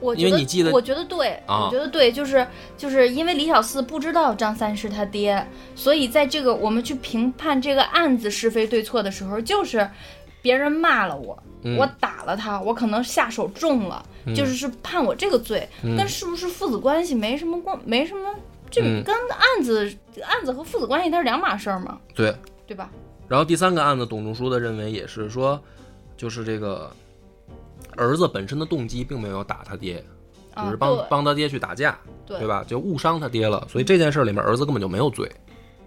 [0.00, 1.64] 我觉得你记得我觉得对，啊。
[1.64, 2.46] 我觉得对，就是
[2.76, 9.90] 就是因为李小四不知道张三是他爹，所以在这个我们去评判这个案子是非对错的时候，就是
[10.40, 11.76] 别人骂了我，嗯。
[11.76, 14.04] 我打了他，我可能下手重了，
[14.36, 15.96] 就是是判我这个罪，嗯。
[15.96, 18.32] 跟是不是父子关系没什么关，没什么，
[18.70, 22.34] 这嗯跟案子、案子和父子关系它是两码事儿嘛，对。
[22.66, 22.90] 对吧？
[23.26, 25.58] 然后第三个案子，董仲舒的认为也是说，
[26.18, 26.90] 就是这个
[27.96, 30.04] 儿子本身的动机并没有打他爹，
[30.54, 32.62] 只啊，是帮、对帮他爹去打架，对对吧？
[32.68, 35.30] 就误伤他爹了，所以这件事里面儿子根本就没有罪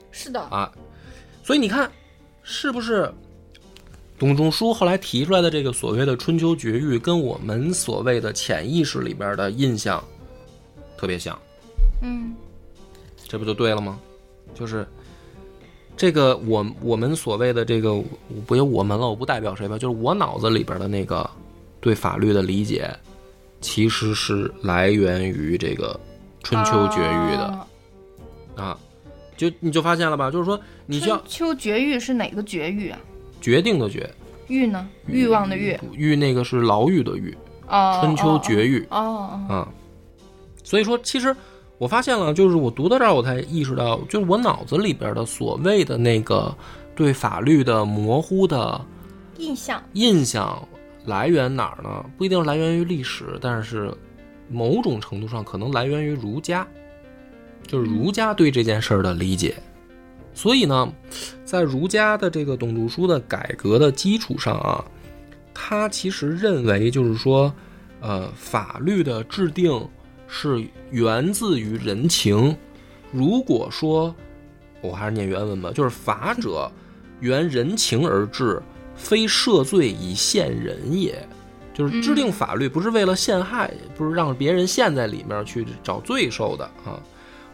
[0.09, 0.71] 是的，啊。
[1.43, 1.91] 所以你看，
[2.41, 3.13] 是不是
[4.17, 10.03] 董仲舒后来提出来的这个所谓的春秋绝育，跟我们所谓的潜意识里边的印象
[10.97, 11.37] 特别像？
[12.01, 12.33] 嗯
[13.31, 13.97] 这不就对了吗？
[14.53, 14.85] 就是
[15.95, 18.03] 这个我我们所谓的这个我
[18.45, 21.29] 不有我们了，我不代表谁吧，就是我脑子里边的那个
[21.79, 22.93] 对法律的理解，
[23.61, 25.97] 其实是来源于这个
[26.43, 27.67] 春秋绝育的啊
[28.57, 28.79] 啊。
[29.37, 30.29] 就你就发现了吧？
[30.29, 32.99] 就是说，你春秋绝育是哪个绝育啊？
[33.39, 34.13] 决定的决，
[34.49, 34.89] 欲呢？
[35.07, 35.79] 欲望的欲。
[35.93, 37.33] 欲那个是牢狱的狱，
[37.69, 39.69] 哦，春秋绝育哦，啊。
[40.65, 41.33] 所以说，其实
[41.81, 46.55] 我发现了，就是我读到这儿，我才意识到，就是我脑子里边的所谓的那个
[46.93, 48.79] 对法律的模糊的
[49.39, 49.81] 印象。
[49.93, 50.63] 印象
[51.05, 52.05] 来源哪儿呢？
[52.19, 53.91] 不一定是来源于历史，但是
[54.47, 56.67] 某种程度上可能来源于儒家，
[57.65, 59.55] 就是儒家对这件事儿的理解。
[60.35, 60.87] 所以呢，
[61.43, 64.85] 在儒家的这个董仲舒的改革的基础上啊，
[65.51, 67.51] 他其实认为就是说，
[68.01, 69.71] 呃，法律的制定
[70.33, 72.55] 是源自于人情。
[73.11, 74.15] 如果说，
[74.79, 76.71] 我还是念原文吧，就是法者
[77.19, 78.63] 原人情而治，
[78.95, 81.27] 非赦罪以陷人也。
[81.73, 86.97] 就是制定法律不是为了陷害，不是让别人陷在里面去找罪受的啊。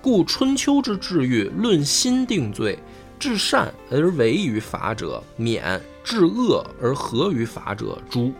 [0.02, 2.78] 故春秋之治狱，论心定罪，
[3.18, 8.32] 至善而为于法者免，至恶而合于法者诛。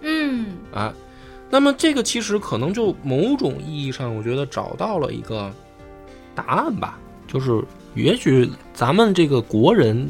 [0.00, 0.92] 嗯啊，
[1.52, 5.52] 那么这个其实可能就某种意义上，我觉得找到了一个
[6.34, 7.62] 答案吧，就是
[7.94, 10.08] 也许咱们这个国人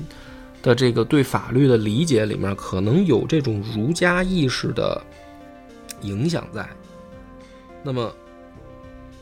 [0.62, 5.02] 的这个对法律的理解里面，可能有这种儒家意识的
[6.02, 6.64] 影响在。
[7.83, 8.14] 那么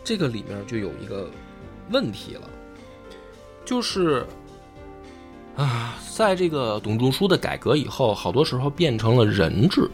[0.04, 1.30] 这个里面就有一个
[1.90, 2.42] 问题了，
[3.64, 4.26] 就是
[5.56, 9.90] 啊，在这个董仲舒的改革以后，好多时候变成了人治。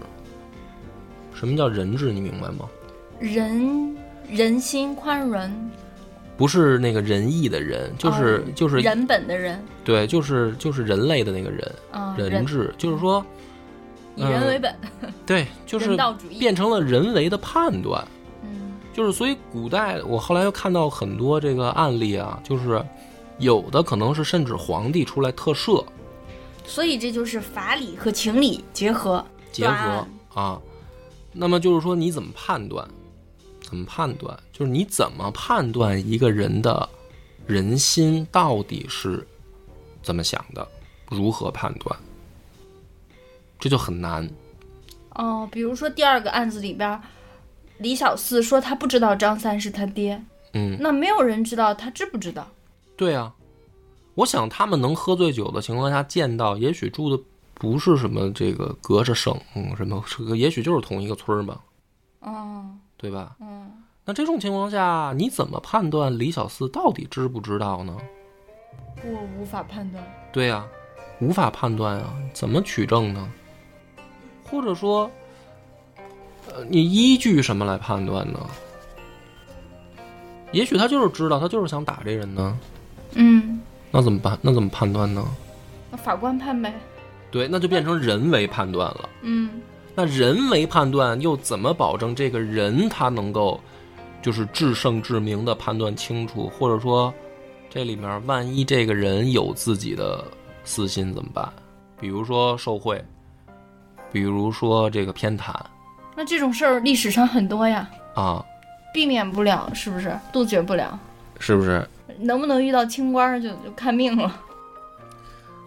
[1.38, 2.12] 什么叫人治？
[2.12, 2.68] 你明白吗？
[3.20, 3.96] 人
[4.29, 5.70] 人心宽容，
[6.37, 13.25] 不是那个仁义的人，就是、哦就是人本的人对，就是就是人类的那个人，啊，人治，就是说，
[14.16, 14.75] 以人为本，
[15.25, 16.38] 对， 就是人道主义。
[16.38, 18.03] 变成了人为的判断。
[18.42, 22.83] 嗯就是所以古代我后来又看到很多这个案例啊，就是
[23.38, 25.85] 有的可能是甚至皇帝出来特赦
[26.64, 29.22] 所以这就是法理和情理结合。
[29.53, 30.59] 结合啊，
[31.37, 32.88] 那么就是说你怎么判断？
[33.61, 34.38] 怎么判断？
[34.53, 36.88] 就是你怎么判断一个人的
[37.46, 39.27] 人心到底是
[40.03, 40.66] 怎么想的？
[41.11, 41.96] 如何判断？
[43.59, 44.29] 这就很难。
[45.11, 47.01] 哦，比如说第二个案子里边，
[47.79, 50.22] 李小四说他不知道张三是他爹，
[50.53, 52.46] 嗯，那没有人知道他知不知道。
[52.96, 53.35] 对啊，
[54.14, 57.22] 我想他们能喝醉酒的情况下见到，也许住的
[57.59, 61.59] 不是什么这个隔着省，嗯，什么，这个也许就是同一个村儿吧，
[62.21, 63.35] 嗯，对吧？
[63.40, 63.73] 嗯，
[64.05, 67.97] 那这种情况下，你怎么判断李小四到底知不知道呢？
[69.03, 70.05] 我无法判断。
[70.33, 70.66] 对呀、
[71.19, 73.27] 无法判断啊，怎么取证呢？
[74.45, 75.11] 或者说，
[76.49, 78.38] 呃，你依据什么来判断呢？
[80.53, 82.59] 也许他就是知道，他就是想打这人呢，
[83.14, 84.38] 嗯，那怎么办？
[84.42, 85.25] 那怎么判断呢？
[85.90, 86.75] 那法官判呗。
[87.31, 89.09] 对，那就变成人为判断了。
[89.23, 89.61] 嗯
[89.95, 93.59] 那人为判断又怎么保证这个人他能够
[94.21, 97.12] 就是至圣至明的判断清楚，或者说
[97.71, 100.23] 这里面万一这个人有自己的
[100.65, 101.51] 私心怎么办？
[101.99, 103.03] 比如说受贿，
[104.12, 105.55] 比如说这个偏袒
[106.15, 108.45] 那这种事儿历史上很多呀，啊，
[108.93, 110.15] 避免不了，是不是？
[110.31, 110.99] 杜绝不了，
[111.39, 111.89] 是不是？
[112.19, 114.35] 能不能遇到清官儿就就看命了。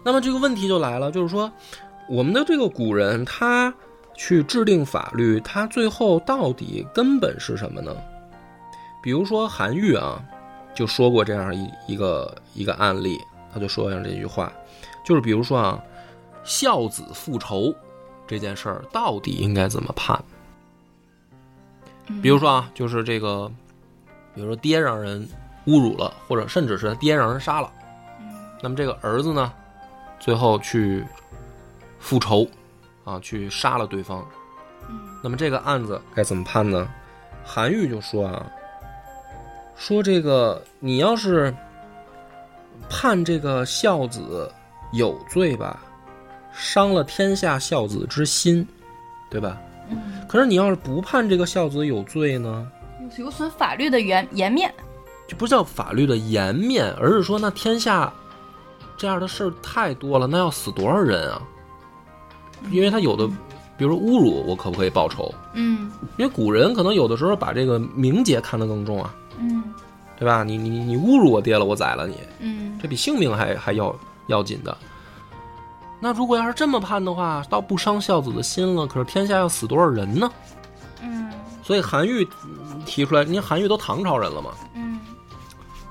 [0.02, 1.50] 那么这个问题就来了，就是说，
[2.08, 3.72] 我们的这个古人他
[4.14, 7.94] 去制定法律，他最后到底根本是什么呢？
[9.02, 10.22] 比如说韩愈啊，
[10.74, 13.18] 就说过这样一一个一个案例，
[13.52, 14.52] 他就说上这句话，
[15.04, 15.82] 就是比如说啊，
[16.44, 17.74] 孝子复仇
[18.26, 20.22] 这件事儿到底应该怎么判？
[22.22, 23.50] 比如说啊，就是这个，
[24.34, 25.26] 比如说爹让人
[25.66, 27.72] 侮辱了，或者甚至是他爹让人杀了，
[28.60, 29.52] 那么这个儿子呢，
[30.20, 31.04] 最后去
[31.98, 32.46] 复仇，
[33.04, 34.24] 啊，去杀了对方。
[35.22, 36.88] 那么这个案子该怎么判呢？
[37.44, 38.46] 韩愈就说啊，
[39.76, 41.54] 说这个你要是
[42.88, 44.50] 判这个孝子
[44.92, 45.80] 有罪吧，
[46.52, 48.66] 伤了天下孝子之心，
[49.30, 49.58] 对吧？
[50.28, 52.70] 可是你要是不判这个孝子有罪呢，
[53.16, 54.72] 有损法律的颜颜面。
[55.26, 58.12] 就不叫法律的颜面，而是说那天下
[59.00, 61.40] 这样的事儿太多了，那要死多少人啊？
[62.70, 63.26] 因为他有的，
[63.78, 65.32] 比如说侮辱，我可不可以报仇？
[65.54, 69.72] 嗯因为古人可能有的时候把这个名节看得更重啊，嗯
[70.18, 70.44] 对吧？
[70.44, 74.76] 你你你侮辱我爹了，我宰了你，嗯这比性命还还要要紧的。
[75.98, 80.30] 那如果要是这么判的话，倒不伤孝子的心了，可是天下要死多少人呢？
[81.02, 81.32] 嗯
[81.62, 85.00] 所以韩愈嗯提出来，您韩愈都唐朝人了嘛，嗯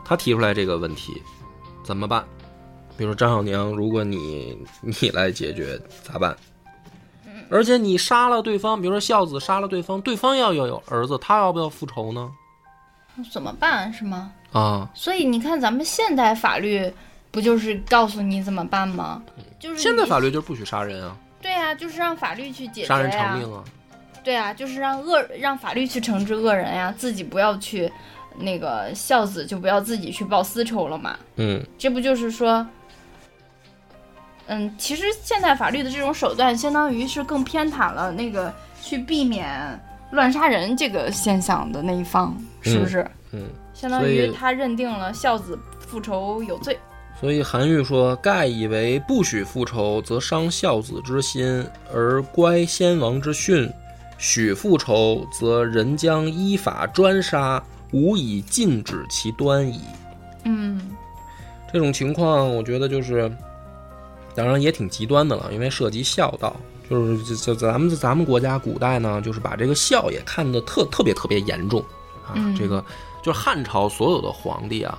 [0.06, 1.20] 他提出来这个问题，
[1.84, 2.24] 怎么办？
[3.00, 6.36] 比如说张小娘，如果你你来解决咋办？
[7.50, 12.30] 而且你杀了对方，比如说孝子杀了对方，对方要要有儿子，他要不要复仇呢？
[13.32, 14.34] 怎么办是吗？
[14.52, 16.92] 啊，所以你看，咱们现代法律
[17.32, 19.24] 不就是告诉你怎么办吗？
[19.58, 23.40] 就是现在法律就是不许杀人啊，对呀、就是让法律去解决杀人偿。
[23.40, 23.64] 命啊。
[24.26, 27.90] 对啊，就是让恶让法律去惩治恶人呀，自己不要去
[28.38, 31.18] 那个孝子就不要自己去报私仇了嘛。
[31.38, 32.68] 嗯，这不就是说，
[34.50, 39.80] 嗯，其实现代法律的这种手段，相当于是更偏袒了那个去避免
[40.12, 43.08] 乱杀人这个现象的那一方，是不是？
[43.32, 43.44] 嗯，
[43.76, 46.78] 相当于他认定了孝子复仇有罪。
[47.20, 53.68] 所以韩愈说：“盖以为不许复仇，则伤孝子之心，而乖先王之训；
[54.18, 59.82] 许复仇，则人将依法专杀，无以禁止其端矣。”
[60.46, 60.82] 嗯
[61.72, 63.30] 这种情况，我觉得就是，
[64.40, 66.56] 当然也挺极端的了，因为涉及孝道。
[66.90, 71.80] 就是就就咱们咱们国家古代呢，就是把这个孝也看得特特别特别严重
[72.26, 72.34] 啊。
[72.34, 72.84] 嗯这个
[73.22, 74.98] 就是汉朝所有的皇帝啊，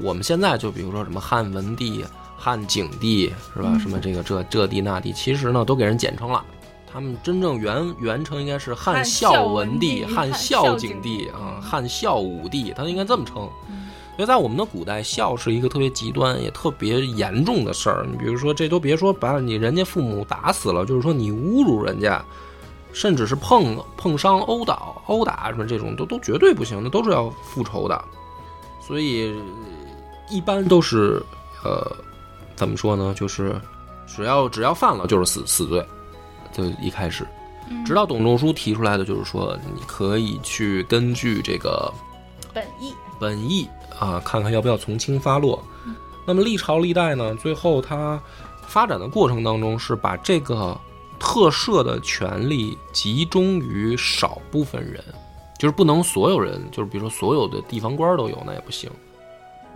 [0.00, 2.02] 我们现在就比如说什么汉文帝、
[2.38, 3.68] 汉景帝是吧？
[3.74, 6.42] 嗯什么这个这这帝那帝，其实呢都给人简称了。
[6.90, 13.50] 他们真正原原称应该是汉汉孝孝文帝、汉汉孝景帝帝啊、嗯汉孝武帝，他应该这么称。
[14.14, 18.06] 所以在我们的古代，孝是一个特别极端也特别严重的事儿。
[18.10, 22.22] 你比如说，这都别说把你人家父母打死了，就是说你侮辱人家，
[22.92, 28.04] 甚至是碰碰伤、殴打、殴打什么这种，都都绝对不行，那都是要复仇的。
[28.86, 29.42] 所以呃
[30.30, 31.22] 一般都是
[31.64, 31.90] 呃，
[32.54, 33.14] 怎么说呢？
[33.16, 33.58] 就是
[34.06, 35.82] 只要只要犯了就是死死罪，
[36.52, 37.26] 就一开始，
[37.86, 41.90] 直到董仲舒提出来的就是说，你可以去根据这个
[42.52, 42.92] 本意。
[43.20, 43.68] 本意
[44.02, 45.62] 啊，看看要不要从轻发落。
[46.26, 48.20] 那么历朝历代呢，最后它
[48.66, 50.76] 发展的过程当中是把这个
[51.20, 55.02] 特赦的权利集中于少部分人，
[55.56, 58.90] 就是不能所有人，就是比如说所有的地方官都有，那也不行。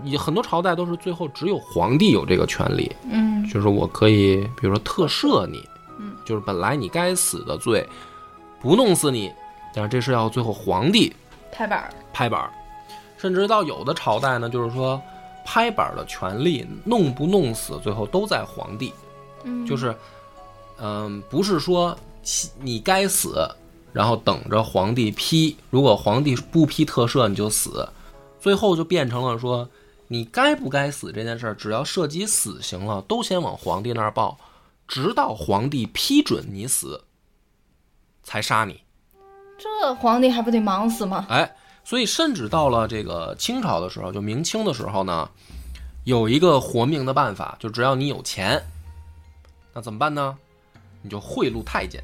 [0.03, 5.65] 你很多朝代都是最后只有皇帝有这个权利，嗯就是我可以，比如说特赦你，
[5.99, 7.87] 嗯，就是本来你该死的罪，
[8.61, 9.33] 不弄死你，
[9.73, 11.15] 但是这是要最后皇帝
[11.53, 11.91] 拍板儿。
[12.13, 12.53] 拍板儿，
[13.17, 15.01] 甚至到有的朝代呢，就是说
[15.45, 18.93] 拍板儿的权利弄不弄死，最后都在皇帝，
[19.45, 19.95] 嗯，就是，
[20.79, 21.97] 嗯、不是说
[22.59, 23.49] 你该死，
[23.93, 27.89] 然后等着皇帝批，如果皇帝不批特赦你就死，
[28.41, 29.69] 最后就变成了说
[30.09, 34.39] 你该不该死这件事儿，只要涉及死刑了，都先往皇帝那儿报，
[34.87, 37.03] 直到皇帝批准你死，
[38.23, 38.83] 才杀你。
[39.59, 41.25] 这皇帝还不得忙死吗？
[41.31, 41.57] 哎，
[41.87, 45.31] 所以甚至到了这个清朝的时候，就明清的时候呢，
[46.03, 48.61] 有一个活命的办法，就只要你有钱，
[49.73, 50.37] 那怎么办呢？
[51.01, 52.03] 你就贿赂太监，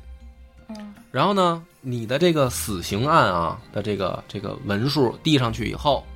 [0.69, 6.07] 嗯，然后呢，你的这个死刑案啊的这个这个文书递上去以后，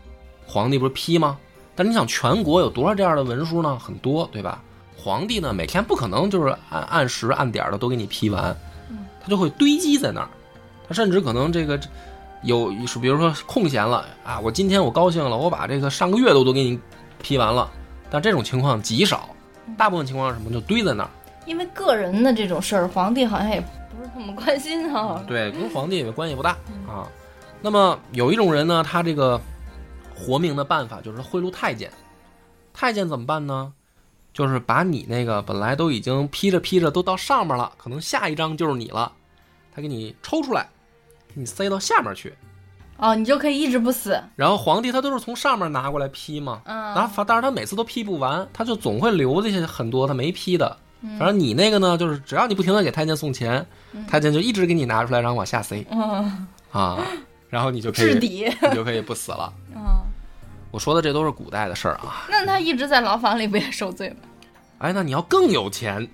[0.47, 1.37] 皇帝不是批吗？
[1.75, 3.77] 但你想，全国有多少这样的文书呢？
[3.81, 4.63] 很多，对吧？
[4.97, 8.57] 皇帝呢，每天不可能就是按按时按点的都给你批完，
[9.21, 10.29] 他就会堆积在那儿。
[10.87, 11.77] 他甚至可能这个
[12.47, 16.81] 有是，比如说空闲了啊，我今天我高兴了，我把这个上个月的都给你
[17.21, 17.71] 批完了。
[18.09, 19.29] 但这种情况极少，
[19.77, 20.51] 大部分情况是什么？
[20.51, 21.11] 就堆在那儿。
[21.45, 25.23] 因为个人的这种事儿，皇帝好像也不是那么关心啊。
[25.27, 26.51] 对，跟皇帝也关系不大
[26.89, 27.07] 啊。
[27.61, 29.41] 那么有一种人呢，他这个
[30.15, 31.91] 活命的办法就是贿赂太监。
[32.73, 33.73] 太监怎么办呢？
[34.33, 39.11] 就是把你那个本来都已经批着批着都到上面了，可能下一张就是你了，
[39.75, 40.69] 他给你抽出来，
[41.37, 42.35] 给你塞到下面去。
[42.97, 44.19] 哦，你就可以一直不死。
[44.37, 50.77] 然后皇帝他都是从上面拿过来批嘛，嗯，然后但是他每次都批不完，他就总会留这些很多他没批的。
[51.19, 53.65] 反正你那个呢，就是只要你不停的给太监送钱，
[54.09, 56.99] 太监就一直给你拿出来，然后往下塞嗯， 啊，
[57.51, 58.51] 然后你就可以 至底。
[58.63, 59.53] 你就可以不死了。
[59.77, 59.83] 嗯，
[60.71, 62.25] 我说的这都是古代的事儿啊。
[62.31, 64.17] 那他一直在牢房里不也受罪吗？
[64.79, 66.09] 哎，那你要更有钱，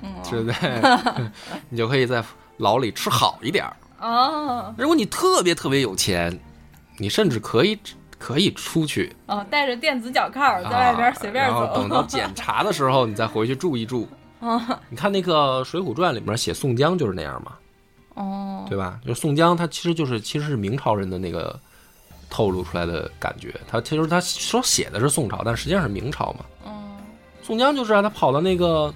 [0.00, 1.30] 嗯，对不对？
[1.68, 2.22] 你就可以在
[2.58, 3.76] 牢里吃好一点儿。
[4.08, 6.38] 哦如果你特别特别有钱，
[6.98, 7.78] 你甚至可以
[8.18, 11.80] 可以出去哦，带着电子脚铐在外边随便啊、然后走。
[11.80, 14.06] 等到检查的时候，你再回去住一住。
[14.40, 17.52] 哦你看那个《水浒传》里面写宋江就是那样嘛，
[18.14, 19.00] 哦，对吧？
[19.06, 21.58] 就宋江他其实就是其实是明朝人的那个
[22.28, 23.54] 透露出来的感觉。
[23.66, 26.44] 他其实他说写的是宋朝，但实际上是明朝嘛。
[26.66, 26.72] 嗯
[27.42, 28.92] 宋江就是啊，他跑到那个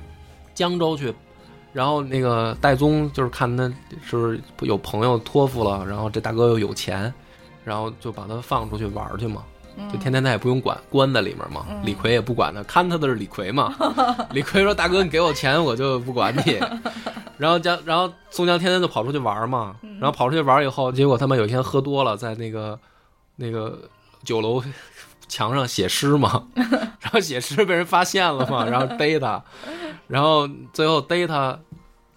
[0.55, 1.15] 江州去，
[1.73, 3.65] 然后那个戴宗就是看他
[4.05, 7.13] 是不是有朋友托付了，然后这大哥又有钱，
[7.65, 9.45] 然后就把他放出去玩去嘛。
[9.93, 11.65] 就天天他也不用管，关在里面嘛。
[11.85, 13.73] 李逵也不管他，看他的是李逵嘛。
[14.35, 16.59] 李逵说：“大哥，你给我钱，我就不管你。
[17.39, 19.77] ”然后江，然后宋江天天就跑出去玩嘛。
[20.01, 22.77] 然后跑出去玩以后，结果他们有一天喝多了，在那个
[23.37, 23.79] 那个
[24.25, 24.61] 酒楼
[25.29, 26.49] 墙上写诗嘛。
[26.55, 29.43] 然后写诗被人发现了嘛， 然后逮他，
[30.07, 31.61] 然后最后逮他，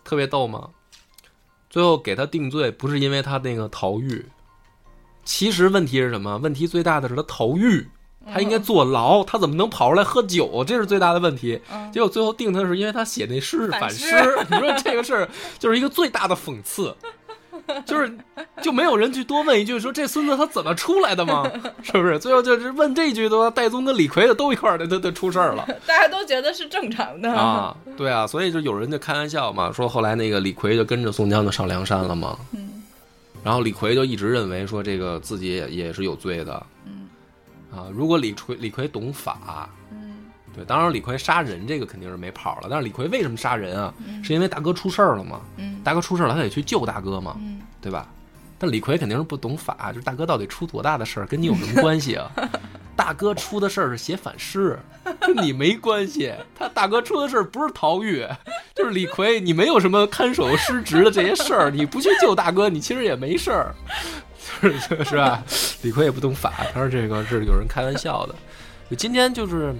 [0.04, 0.70] 特别逗嘛。
[1.70, 4.26] 最后给他定罪，不是因为他那个逃狱，
[5.24, 6.38] 其实问题是什么？
[6.40, 7.88] 问题最大的是他逃狱，
[8.34, 10.66] 他应该坐牢，他怎么能跑出来喝酒？
[10.68, 11.62] 这是最大的问题。
[11.94, 14.06] 结果最后定他是因为他写那诗是反诗，
[14.52, 16.94] 你说这个事儿就是一个最大的讽刺。
[17.86, 18.12] 就是
[18.62, 21.50] 就没有人去多问一句说这孙子他怎么出来的吗？
[21.84, 22.18] 是不是？
[22.20, 25.66] 最后就是问这句的话，戴宗跟李逵的都一块儿的都都出事儿了。
[25.86, 27.32] 大家都觉得是正常的。
[27.32, 32.38] 啊，对啊，所以就有人就开玩笑嘛，说后来那个李逵就跟着宋江就上梁山了嘛。
[32.52, 32.84] 嗯。
[33.44, 36.64] 然后李逵就一直认为说这个自己也也是有罪的。
[36.86, 37.10] 嗯。
[37.72, 39.81] 啊，如果李逵李逵懂法，嗯
[40.54, 43.94] 对，当然李逵杀人这个肯定是没跑了，但是李逵为什么杀人啊？
[44.06, 45.42] 嗯是因为大哥出事儿了嘛？
[45.58, 48.08] 嗯大哥出事儿了，他得去救大哥嘛，嗯对吧？
[48.60, 52.30] 但李逵肯定是不懂法，就是大哥到底出多大的事儿，跟你有什么关系啊？
[52.96, 54.78] 大哥出的事儿是写反诗，
[55.22, 56.32] 跟你没关系。
[56.54, 58.24] 他大哥出的事儿不是逃狱，
[58.76, 63.74] 就是李逵，你没有什么看守失职的这些事儿，你不去救大哥，你其实也没事儿，
[64.62, 65.44] 是是吧？
[65.82, 68.36] 李逵也不懂法，他说这个是有人开玩笑的。
[68.96, 69.74] 今天就是，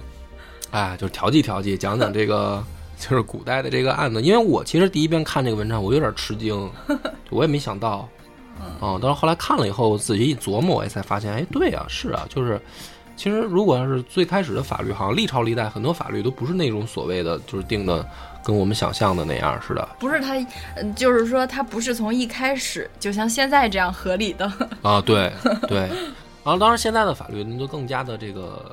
[0.70, 2.62] 哎，就是调剂调剂，讲讲这个。
[2.98, 6.70] 就是古代的这个案子，因为我其实第一遍看这个文章，我有点吃惊，
[7.30, 8.08] 我也没想到，
[8.80, 12.60] 啊、但是后来看了以后，我自己一琢磨，我也才发现，哎，对啊，是啊，就是，
[13.16, 18.08] 其实如果要是最开始的法律，好像历朝历代很多法律都不是那种所谓的就是定的
[18.44, 20.36] 跟我们想象的那样似的不是他，
[20.76, 24.46] 嗯就是说他不是从一开始就像现在这样合理的
[24.80, 25.32] 啊，对
[25.66, 25.78] 对，
[26.44, 28.72] 然后当然现在的法律那就更加的这个。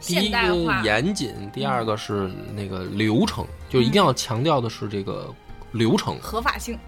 [0.00, 0.82] 第一个。
[0.84, 5.32] 严谨，第二个是那个流程，就一定要强调的是这个
[5.72, 6.78] 流程，合法性，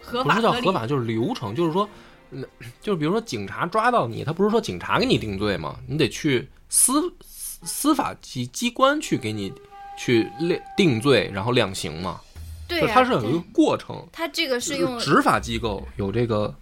[0.00, 1.88] 合不法合理是叫合法，就是流程，就是说，
[2.30, 2.44] 嗯
[2.80, 5.76] 就是比如说警察抓到你，他不是说警察给你定罪吗？
[5.86, 9.52] 你得去司司司法机机关去给你
[9.98, 12.20] 去量定罪，然后量刑嘛。
[12.68, 16.54] 对它是有一个过程，它这个是用执法机构有这个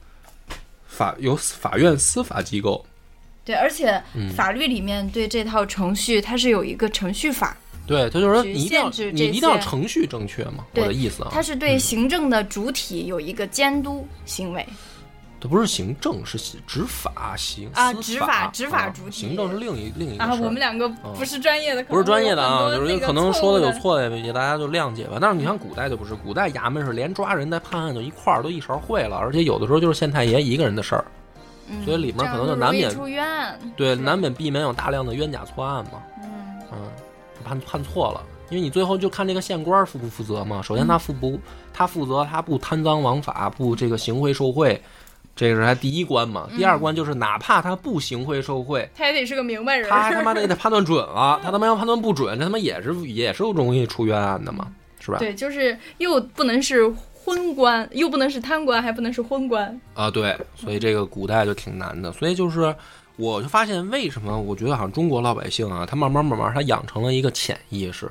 [0.85, 2.85] 法有法院司法机构，
[3.45, 4.31] 对，而且嗯。
[4.31, 14.67] 法律里面对这套程序它是有一个程序法，对，他就是说你一定要你一定要程序正确嘛，我的意思啊，它是对行政的主体有一个监督行为。
[15.43, 16.37] 它不是行政，是
[16.67, 20.87] 执法行啊执法执法啊主体行政是另一另一个啊，我们两个
[21.17, 25.17] 不是专业的，不是专业的啊，就是可能说的有那个错的也大家就谅解吧。
[25.19, 31.03] 但是你像古代就不是，古代衙门是连抓人带判案就一块儿都一勺烩了，而且有的时候就是县太爷一个人的事儿，
[31.71, 33.27] 嗯所以里面可能就难免出冤。
[33.77, 36.03] 对，难免避免有大量的冤假错案嘛。
[36.23, 36.79] 嗯嗯，
[37.45, 40.61] 判判错了，因为你最后就看这个县官负不负责嘛。
[40.63, 41.39] 首先他负不，
[41.73, 44.81] 他负责他不贪赃枉法，不这个行贿受贿，
[45.35, 46.49] 这个是他第一关嘛。
[46.57, 49.89] 第二关就是哪怕他不行贿受贿，他也得是个明白人。
[49.89, 54.69] 他还他妈的给他判断准了，他他妈要判断不准，这他妈也是也是容易出冤案的嘛，
[55.01, 55.19] 是吧？
[55.19, 56.93] 对，就是又不能是
[57.31, 59.81] 昏官，又不能是贪官，还不能是昏官。
[59.95, 62.13] 啊，对，所以这个古代就挺难的。
[62.13, 62.75] 所以就是，
[63.17, 68.11] 我就发现为什么我觉得好像中国老百姓啊，他慢慢慢慢他养成了一个潜意识，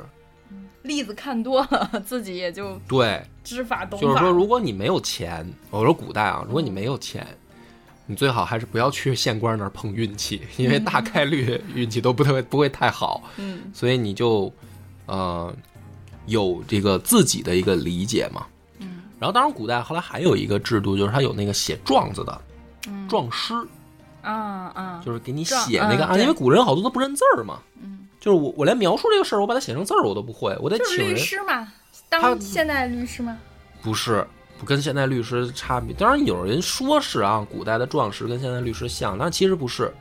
[0.84, 4.06] 例子看多了，自己也就对，知法懂法。
[4.06, 7.28] 就是说，如果你没有钱，我说古代啊，如果你没有钱，
[8.06, 13.22] 你最好还是不要去县官那儿碰运气，因为大概率运气都不会不会太好。
[13.38, 14.52] 嗯所以你就
[15.08, 15.54] 呃
[16.26, 18.46] 有这个自己的一个理解嘛。
[19.20, 22.42] 嗯然后，当然，古代后来还有一个制度，就是他有那个写状子的
[22.88, 23.54] 嗯状师，
[24.22, 27.60] 啊啊，就是给你写那个案，嗯对因为古人好多都不认字儿嘛。
[27.82, 31.18] 嗯，就是我我连描述这个事儿，我把它写成字儿我都不会，我得请律。
[31.18, 31.68] 师嘛，
[32.08, 33.38] 当现代律师吗？
[33.82, 34.26] 不是，
[34.58, 35.94] 不跟现代律师差别。
[35.94, 39.94] 当然有人说是啊，古代的状师跟现代律师像，但其实不是。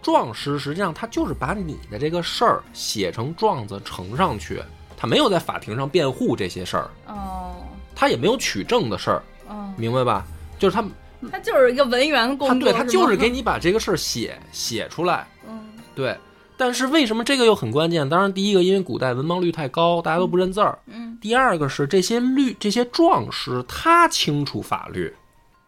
[0.00, 4.60] 状师实际上他就是把你的这个事儿写成状子呈上去，
[4.96, 7.54] 他没有在法庭上辩护这些事儿，哦
[8.02, 10.26] 他也没有取证的事儿，哦，明白吧？
[10.58, 10.84] 就是他，
[11.30, 15.68] 他就是一个文员工他作，对他就是给你你把这个事儿写写出来，嗯。
[15.94, 16.18] 对。
[16.56, 18.08] 但是为什么这个又很关键？
[18.08, 21.16] 当然，第一个因为古代文盲率太高，大家都不认字儿；嗯。
[21.20, 25.14] 第二个是这些律这些壮士他清楚法律，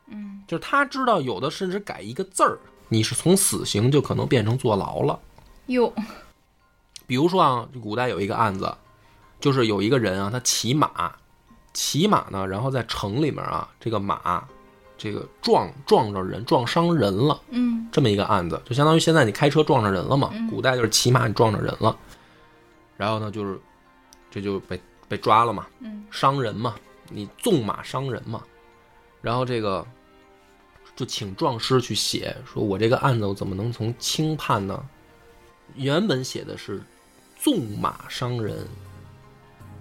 [0.09, 0.43] 嗯。
[0.49, 2.59] 就是他知道有的甚至改一个字儿，
[2.89, 5.17] 你是从死刑就可能变成坐牢了。
[5.67, 5.93] 哟。
[7.07, 8.75] 比如说啊，古代有一个案子，
[9.39, 11.15] 就是有一个人啊，他骑马，
[11.75, 14.43] 骑马呢，然后在城里面啊，这个马，
[14.97, 17.87] 这个撞撞着人，撞伤人了，嗯。
[17.93, 20.49] 这么一个案子，就相当于现在你开车撞着人了嘛，嗯。
[20.49, 21.95] 古代就是骑马你撞着人了，
[22.97, 23.61] 然后呢，就是
[24.31, 26.07] 这就被被抓了嘛，嗯。
[26.11, 26.77] 伤人嘛，
[27.11, 28.43] 你纵马伤人嘛，
[29.21, 29.87] 然后这个
[30.97, 34.81] 就请壮师去写，说我这个案子我怎么能从轻判呢？
[35.75, 36.81] 原本写的是
[37.37, 38.57] 纵马伤人，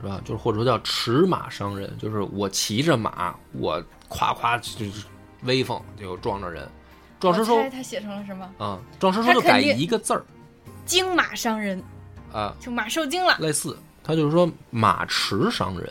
[0.04, 0.20] 是吧？
[0.26, 5.06] 就是或者说叫驰马伤人，就是我骑着马，我夸夸就是
[5.43, 6.70] 威风就撞着人。
[7.22, 8.49] 壮师说猜他写成了什么？
[8.58, 10.26] 啊、状师说就改一个字儿
[10.86, 11.82] 惊马伤人，
[12.34, 13.38] 啊、就马受惊了。
[13.39, 15.89] 类似，他就是说马驰伤人。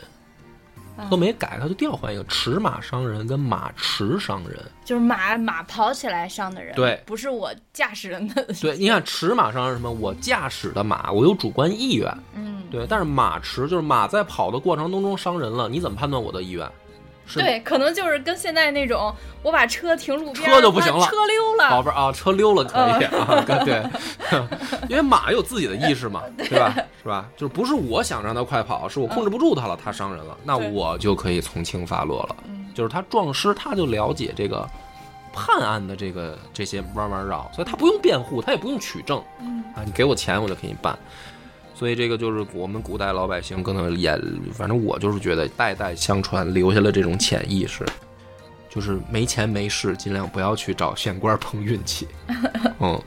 [0.97, 4.59] 啊都没改，他就调换一个驰马伤人跟马驰伤人。
[4.85, 8.45] 就是马马跑起来伤的人，对不是我驾驶人的。
[8.61, 9.91] 对，你看驰马伤人是什么？
[9.91, 12.85] 我驾驶的马，我有主观意愿，嗯，对。
[12.89, 16.69] 但是马驰就是马在跑的过程当中伤人了，你怎么判断我的意愿？
[17.25, 21.05] 是对，可能就是跟现在那种，我把车停路边，车就不行了。
[21.05, 23.83] 车溜了，宝贝儿啊，车溜了可以啊，对，
[24.89, 26.59] 因为马有自己的意识嘛， 对。
[26.59, 26.75] 吧？
[27.01, 27.25] 是吧？
[27.35, 32.35] 就是不是我想让它快跑，是我控制不住它了，它伤人了，那我就可以从轻发落了。
[32.47, 32.65] 嗯。
[32.73, 34.67] 就是他撞尸，他就了解这个
[35.31, 39.21] 判案的这个这些弯弯绕，所以他不用辩护，他也不用取证。
[39.41, 39.63] 嗯。
[39.75, 40.97] 啊，你给我钱我就给你办。
[41.83, 44.17] 所以这个就是我们古代老百姓可能也，
[44.53, 47.85] 反正我就是觉得代代相传留下了这种潜意识，
[48.69, 52.07] 就是没钱没势，尽量不要去找县官碰运气。
[52.79, 52.97] 嗯，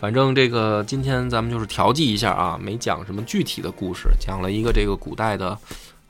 [0.00, 5.56] 反正这个今天咱们就是调剂一下啊，没讲什么具体的故事，讲了一个这个古代的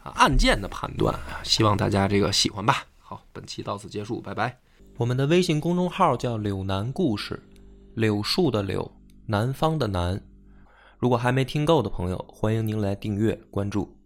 [0.02, 2.86] 案件的判断，希望大家这个喜欢吧。
[2.98, 4.56] 好，本期到此结束，拜拜。
[4.96, 7.38] 我们的微信公众号叫“柳南故事”，
[7.92, 8.90] 柳树的柳，
[9.26, 10.18] 南方的南。
[11.02, 14.01] 如果还没听够的朋友，欢迎您来订阅关注。